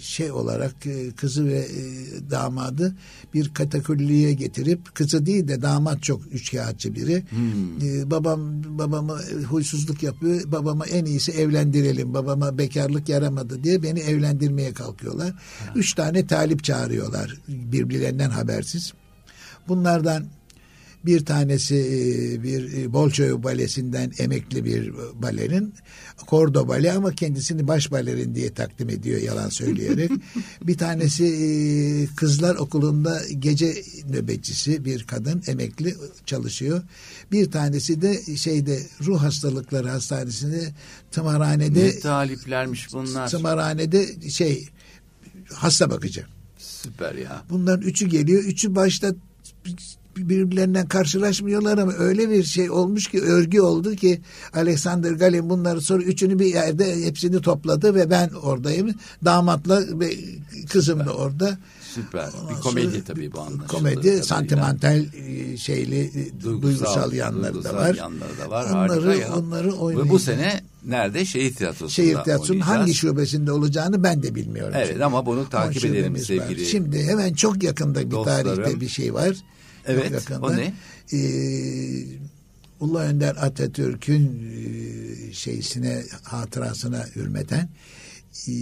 [0.00, 1.82] şey olarak e, kızı ve e,
[2.30, 2.96] damadı
[3.34, 7.24] bir katakulliye getirip kızı değil de damat çok üçkağıtçı biri.
[7.30, 8.10] Hmm.
[8.10, 8.40] babam
[8.78, 9.20] babama
[9.50, 10.52] huysuzluk yapıyor.
[10.52, 12.14] Babama en iyisi evlendirelim.
[12.14, 15.30] Babama bekarlık yaramadı diye beni evlendirmeye kalkıyorlar.
[15.30, 15.72] Ha.
[15.74, 18.92] Üç tane talip çağırıyorlar birbirlerinden habersiz.
[19.68, 20.24] Bunlardan
[21.06, 25.74] bir tanesi e, bir e, Bolşoy balesinden emekli bir balerin.
[26.26, 30.10] Kordo bale ama kendisini baş balerin diye takdim ediyor yalan söyleyerek.
[30.62, 31.46] bir tanesi e,
[32.16, 35.94] kızlar okulunda gece nöbetçisi bir kadın emekli
[36.26, 36.82] çalışıyor.
[37.32, 40.74] Bir tanesi de şeyde ruh hastalıkları hastanesinde
[41.10, 43.28] tımarhanede ne taliplermiş bunlar.
[43.28, 44.68] Tımarhanede şey
[45.52, 46.26] hasta bakıcı.
[46.58, 47.42] Süper ya.
[47.50, 48.42] Bunların üçü geliyor.
[48.42, 49.14] Üçü başta
[50.16, 54.20] birbirlerinden karşılaşmıyorlar ama öyle bir şey olmuş ki örgü oldu ki
[54.54, 58.90] Alexander Galin bunları sonra üçünü bir yerde hepsini topladı ve ben oradayım.
[59.24, 60.14] Damatla ve
[60.68, 61.58] kızım da orada.
[61.94, 62.28] Süper.
[62.42, 63.68] Ondan bir komedi tabii bu anlaşılır.
[63.68, 67.94] Komedi, santimental e, şeyli e, duygusal, duygusal yanları duygusal da var.
[67.94, 68.66] Yanları da var.
[68.70, 70.08] Onları, Harika onları oynayacağız.
[70.08, 71.24] Ve bu sene nerede?
[71.24, 74.74] Şehir Tiyatrosu'nda Şehir Tiyatrosu'nun hangi şubesinde olacağını ben de bilmiyorum.
[74.76, 75.04] Evet şimdi.
[75.04, 76.62] ama bunu takip edelim sevgili.
[76.62, 76.66] Var.
[76.66, 78.56] Şimdi hemen çok yakında bir Dostlarım.
[78.56, 79.36] tarihte bir şey var.
[79.86, 80.40] Evet yakında.
[80.40, 80.74] o ne?
[81.12, 82.04] Ee,
[82.80, 87.68] Ulu Önder Atatürk'ün e, şeysine hatırasına hürmeten
[88.48, 88.54] e,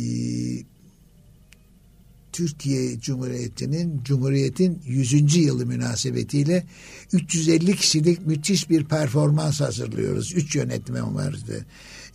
[2.33, 5.37] Türkiye Cumhuriyeti'nin Cumhuriyet'in 100.
[5.37, 6.65] yılı münasebetiyle
[7.13, 10.33] 350 kişilik müthiş bir performans hazırlıyoruz.
[10.35, 11.67] Üç yönetmen vardı.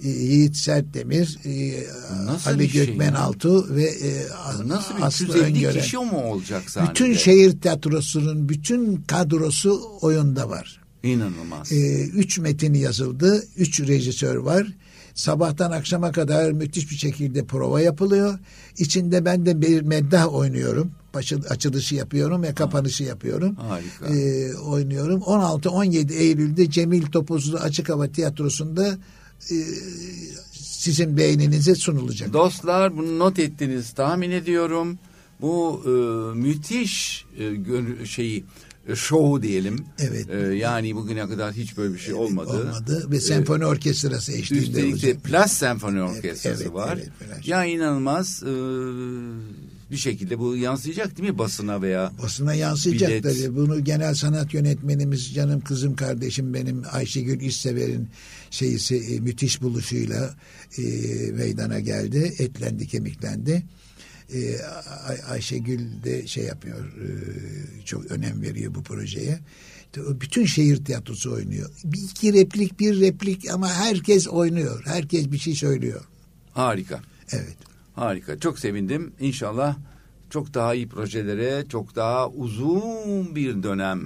[0.04, 1.84] E, Yiğit Sertdemir, e,
[2.26, 4.28] Nasıl Ali Gökmen şey Altuğ ve e,
[4.68, 5.82] Nasıl bir Aslı 350 Öngören.
[5.82, 6.92] kişi mu olacak sahnede?
[6.92, 10.82] Bütün şehir tiyatrosunun bütün kadrosu oyunda var.
[11.04, 11.72] İnanılmaz.
[11.72, 13.44] E, üç metin yazıldı.
[13.58, 14.68] Üç rejisör var.
[15.14, 18.40] Sabahtan akşama kadar müthiş bir şekilde prova yapılıyor.
[18.78, 20.92] İçinde ben de bir meddah oynuyorum.
[21.14, 23.56] Başı, açılışı yapıyorum ve kapanışı yapıyorum.
[23.56, 24.16] Harika.
[24.16, 25.20] E, oynuyorum.
[25.22, 28.98] 16-17 Eylül'de Cemil Topuzlu Açık Hava Tiyatrosu'nda
[30.52, 32.34] sizin beğeninize sunulacak.
[32.34, 35.00] Dostlar bunu not ettiniz tahmin ediyorum.
[35.42, 35.90] Bu e,
[36.40, 38.46] müthiş e, şeyi
[38.88, 39.86] e, şovu diyelim.
[40.00, 40.30] Evet.
[40.30, 42.50] E, yani bugüne kadar hiç böyle bir şey olmadı.
[42.50, 45.24] Olmadı ve senfoni orkestrası eşliğinde Üstelik de olacak.
[45.24, 47.00] Plas Senfoni Orkestrası evet, var.
[47.28, 48.52] evet, ya inanılmaz e,
[49.92, 53.24] bir şekilde bu yansıyacak değil mi basına veya Basına yansıyacak Bilet.
[53.24, 53.56] tabii.
[53.56, 58.10] Bunu genel sanat yönetmenimiz canım kızım kardeşim benim Ayşegül İşsever'in
[58.52, 60.36] şeyisi e, müthiş buluşuyla
[60.78, 60.82] e,
[61.32, 62.34] meydana geldi.
[62.40, 63.64] Etlendi kemiklendi.
[64.34, 64.58] E,
[65.08, 67.06] Ay- Ayşegül de şey yapıyor e,
[67.86, 69.40] çok önem veriyor bu projeye.
[69.98, 71.70] Bütün şehir tiyatrosu oynuyor.
[71.84, 74.84] Bir iki replik bir replik ama herkes oynuyor.
[74.86, 76.06] Herkes bir şey söylüyor.
[76.54, 77.02] harika.
[77.32, 77.58] Evet.
[77.94, 78.40] Harika.
[78.40, 79.12] Çok sevindim.
[79.20, 79.78] İnşallah
[80.30, 84.04] çok daha iyi projelere, çok daha uzun bir dönem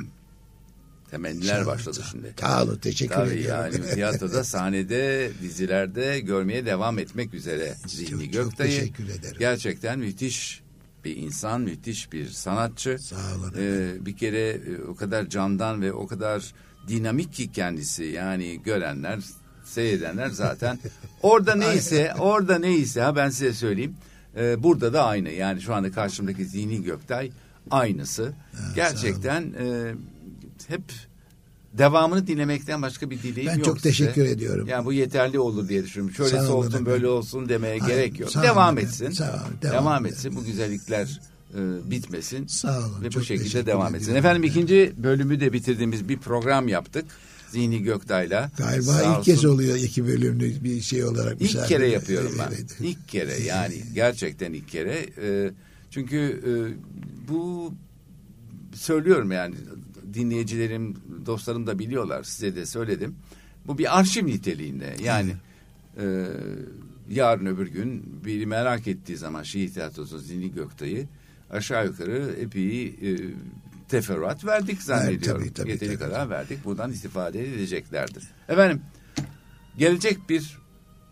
[1.14, 2.34] temenniler olun, başladı şimdi.
[2.42, 3.74] Sağ olun teşekkür Tabii ediyorum.
[3.74, 8.70] yani tiyatroda, sahnede, dizilerde görmeye devam etmek üzere Zihni Göktay'ı.
[8.80, 9.36] teşekkür ederim.
[9.40, 10.64] Gerçekten müthiş
[11.06, 12.98] bir insan, müthiş bir sanatçı.
[13.00, 13.54] Sağ olun.
[13.58, 16.54] Ee, bir kere e, o kadar candan ve o kadar
[16.88, 18.04] dinamik ki kendisi.
[18.04, 19.20] Yani görenler,
[19.66, 20.80] seyredenler zaten.
[21.22, 23.96] Orada neyse, orada neyse ha ben size söyleyeyim.
[24.38, 25.30] Ee, burada da aynı.
[25.30, 27.32] Yani şu anda karşımdaki Zihni Göktay
[27.72, 28.34] aynısı.
[28.76, 29.94] Gerçekten e,
[30.70, 30.82] hep
[31.74, 33.90] devamını dinlemekten başka bir dileğim Ben yok çok size.
[33.90, 34.68] teşekkür ediyorum.
[34.68, 36.30] Yani bu yeterli olur diye düşünüyorum.
[36.30, 36.86] Sağ olun olsun efendim.
[36.86, 38.34] böyle olsun demeye Hayır, gerek yok.
[38.44, 39.06] devam etsin.
[39.06, 39.16] efendim.
[39.16, 40.36] Sağ olun, devam, devam etsin.
[40.36, 41.22] Bu güzellikler
[41.54, 42.48] e, bitmesin.
[42.48, 44.16] Sağ olun, Ve bu şekilde devam etsin.
[44.16, 47.06] Efendim ikinci bölümü de bitirdiğimiz bir program yaptık.
[47.52, 48.52] Zihni Göktay'la.
[48.58, 51.42] Galiba Sağ ilk kez oluyor iki bölümlü bir şey olarak.
[51.42, 52.48] İlk kere yapıyorum ben.
[52.48, 52.78] Evet.
[52.82, 55.06] İlk kere yani gerçekten ilk kere.
[55.24, 55.52] E,
[55.92, 56.52] çünkü e,
[57.30, 57.74] bu
[58.74, 59.56] söylüyorum yani
[60.14, 60.96] dinleyicilerim,
[61.26, 62.24] dostlarım da biliyorlar.
[62.24, 63.16] Size de söyledim.
[63.68, 64.96] Bu bir arşiv niteliğinde.
[65.04, 65.34] Yani
[65.98, 66.26] e,
[67.10, 71.08] yarın öbür gün biri merak ettiği zaman şehir tiyatrosu Zihni Göktay'ı
[71.50, 73.18] aşağı yukarı epey e,
[73.90, 75.42] teferruat verdik zannediyorum.
[75.42, 76.10] tabii, tabii, Yeteri tabii.
[76.10, 76.66] kadar verdik.
[76.66, 78.24] Buradan istifade edeceklerdir.
[78.50, 78.82] Efendim
[79.78, 80.58] gelecek bir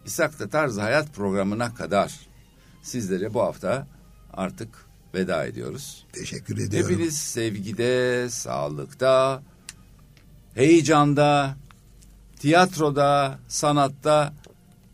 [0.06, 2.20] İshak'ta Tarzı Hayat programına kadar
[2.82, 3.88] sizlere bu hafta
[4.34, 4.70] artık
[5.14, 6.06] veda ediyoruz.
[6.14, 6.92] Teşekkür ediyorum.
[6.92, 9.44] Hepiniz sevgide, sağlıkta,
[10.56, 11.56] heyecanda,
[12.40, 14.34] tiyatroda, sanatta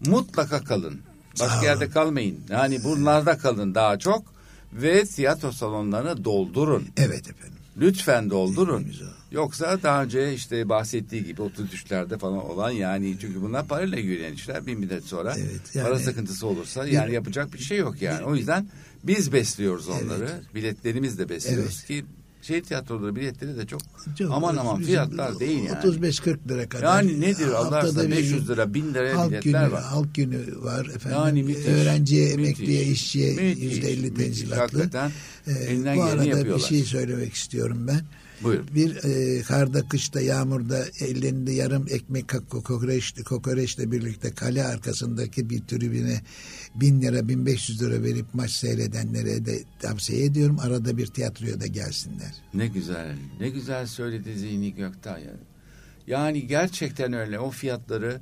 [0.06, 1.02] mutlaka kalın.
[1.40, 2.40] Başka yerde kalmayın.
[2.50, 4.24] Yani bunlarda kalın daha çok
[4.74, 6.88] ve tiyatro salonlarını doldurun.
[6.98, 7.57] Evet efendim.
[7.80, 8.88] Lütfen doldurun.
[9.32, 14.68] Yoksa daha önce işte bahsettiği gibi 33'lerde falan olan yani çünkü bunlar parayla yürüyen işler
[14.68, 18.26] bir müddet sonra Evet, yani- para sıkıntısı olursa yani yapacak bir şey yok yani.
[18.26, 18.68] O yüzden
[19.04, 20.30] biz besliyoruz onları.
[20.56, 22.06] Biletlerimiz de besliyoruz ki
[22.48, 23.82] şey tiyatroları biletleri de çok,
[24.18, 25.78] Çok- aman aman fiyatlar değil yani.
[25.80, 26.84] 35-40 lira kadar.
[26.98, 29.84] Yani nedir Allah aşkına bir 500 lira 1000 lira halk biletler günü, var.
[29.84, 31.18] Halk günü var efendim.
[31.20, 34.26] Yani müthiş, Öğrenciye, müthiş, emekliye, işçiye müthiş, yüzde elli müthiş.
[34.26, 34.80] tencilatlı.
[34.80, 35.12] Hakikaten
[35.48, 36.68] Ee, elinden bu geleni arada bir yapıyorlar.
[36.68, 38.02] şey söylemek istiyorum ben.
[38.44, 38.68] Buyurun.
[38.76, 45.60] Bir e, karda, kışta, yağmurda ellerinde yarım ekmek kak- kokoreç, kokoreçle birlikte kale arkasındaki bir
[45.62, 46.22] tribüne
[46.76, 50.60] bin lira, bin beş yüz lira verip maç seyredenlere de tavsiye ediyorum.
[50.60, 52.32] Arada bir tiyatroya da gelsinler.
[52.54, 55.24] Ne güzel, ne güzel söyledi Zihni Göktay.
[55.24, 55.34] ya.
[56.08, 58.20] Yani gerçekten öyle o fiyatları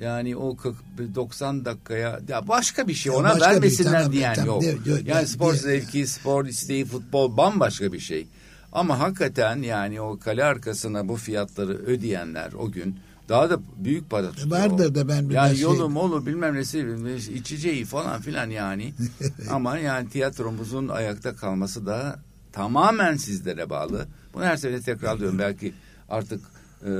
[0.00, 0.76] yani o 40,
[1.14, 4.62] 90 dakikaya ya başka bir şey Ya ona bir- vermesinler tamam, diyen tamam, yok.
[4.62, 8.26] de- de- yani spor de- zevki, spor isteği, futbol bambaşka bir şey.
[8.74, 12.96] Ama hakikaten yani o kale arkasına bu fiyatları ödeyenler o gün
[13.28, 14.50] daha da büyük para tutuyor.
[14.50, 16.86] Vardır da ben biraz Yani şey- yolu molu bilmem nesi
[17.34, 18.94] içeceği falan filan yani.
[19.50, 22.18] Ama yani tiyatromuzun ayakta kalması da
[22.52, 24.06] tamamen sizlere bağlı.
[24.34, 25.38] Bunu her sene tekrarlıyorum.
[25.38, 25.74] Belki
[26.08, 26.40] artık
[26.82, 26.90] e,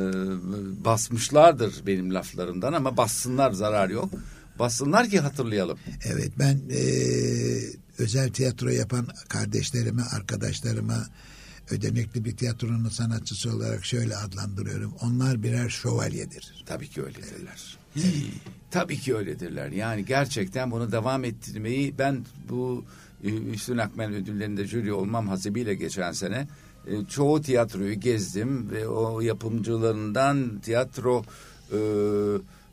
[0.84, 4.10] basmışlardır benim laflarımdan ama bassınlar zarar yok.
[4.58, 5.78] Bassınlar ki hatırlayalım.
[6.04, 6.82] Evet ben e,
[7.98, 11.06] özel tiyatro yapan kardeşlerime, arkadaşlarıma
[11.70, 14.94] ödenekli bir tiyatronun sanatçısı olarak şöyle adlandırıyorum.
[15.02, 16.64] Onlar birer şövalyedir.
[16.66, 17.78] Tabii ki öyledirler.
[18.70, 19.72] Tabii ki öyledirler.
[19.72, 22.84] Yani gerçekten bunu devam ettirmeyi ben bu
[23.24, 26.48] e, Üstün Akmen ödüllerinde jüri olmam hasebiyle geçen sene
[26.86, 31.24] e, çoğu tiyatroyu gezdim ve o yapımcılarından tiyatro
[31.72, 31.78] e,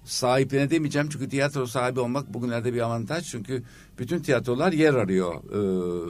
[0.06, 3.64] sahiplerine demeyeceğim çünkü tiyatro sahibi olmak bugünlerde bir avantaj çünkü
[4.02, 5.58] bütün tiyatrolar yer arıyor e,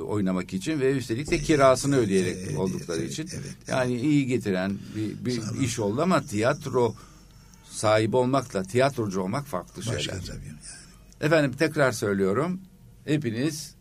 [0.02, 3.56] oynamak için ve üstelik de kirasını ödeyerek Evet, oldukları evet, için evet.
[3.68, 6.96] yani iyi getiren bir, bir iş oldu ama tiyatro
[7.70, 10.22] sahibi olmakla tiyatrocu olmak farklı Başka şeyler.
[10.26, 10.46] tabii.
[10.48, 10.58] Yani.
[11.22, 12.62] Efendim tekrar söylüyorum
[13.06, 13.76] hepiniz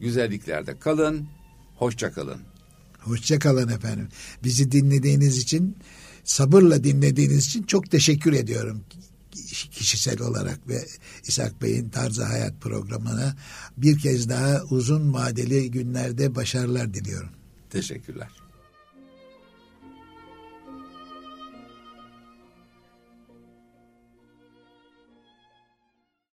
[0.00, 1.28] güzelliklerde kalın
[1.76, 2.40] hoşça kalın.
[2.98, 4.08] Hoşça kalın efendim.
[4.44, 5.76] Bizi dinlediğiniz için,
[6.24, 8.84] sabırla dinlediğiniz için çok teşekkür ediyorum.
[9.70, 10.86] Kişisel olarak ve
[11.24, 13.36] İshak Bey'in Tarzı Hayat programına
[13.76, 17.30] bir kez daha uzun vadeli günlerde başarılar diliyorum.
[17.70, 18.39] Teşekkürler.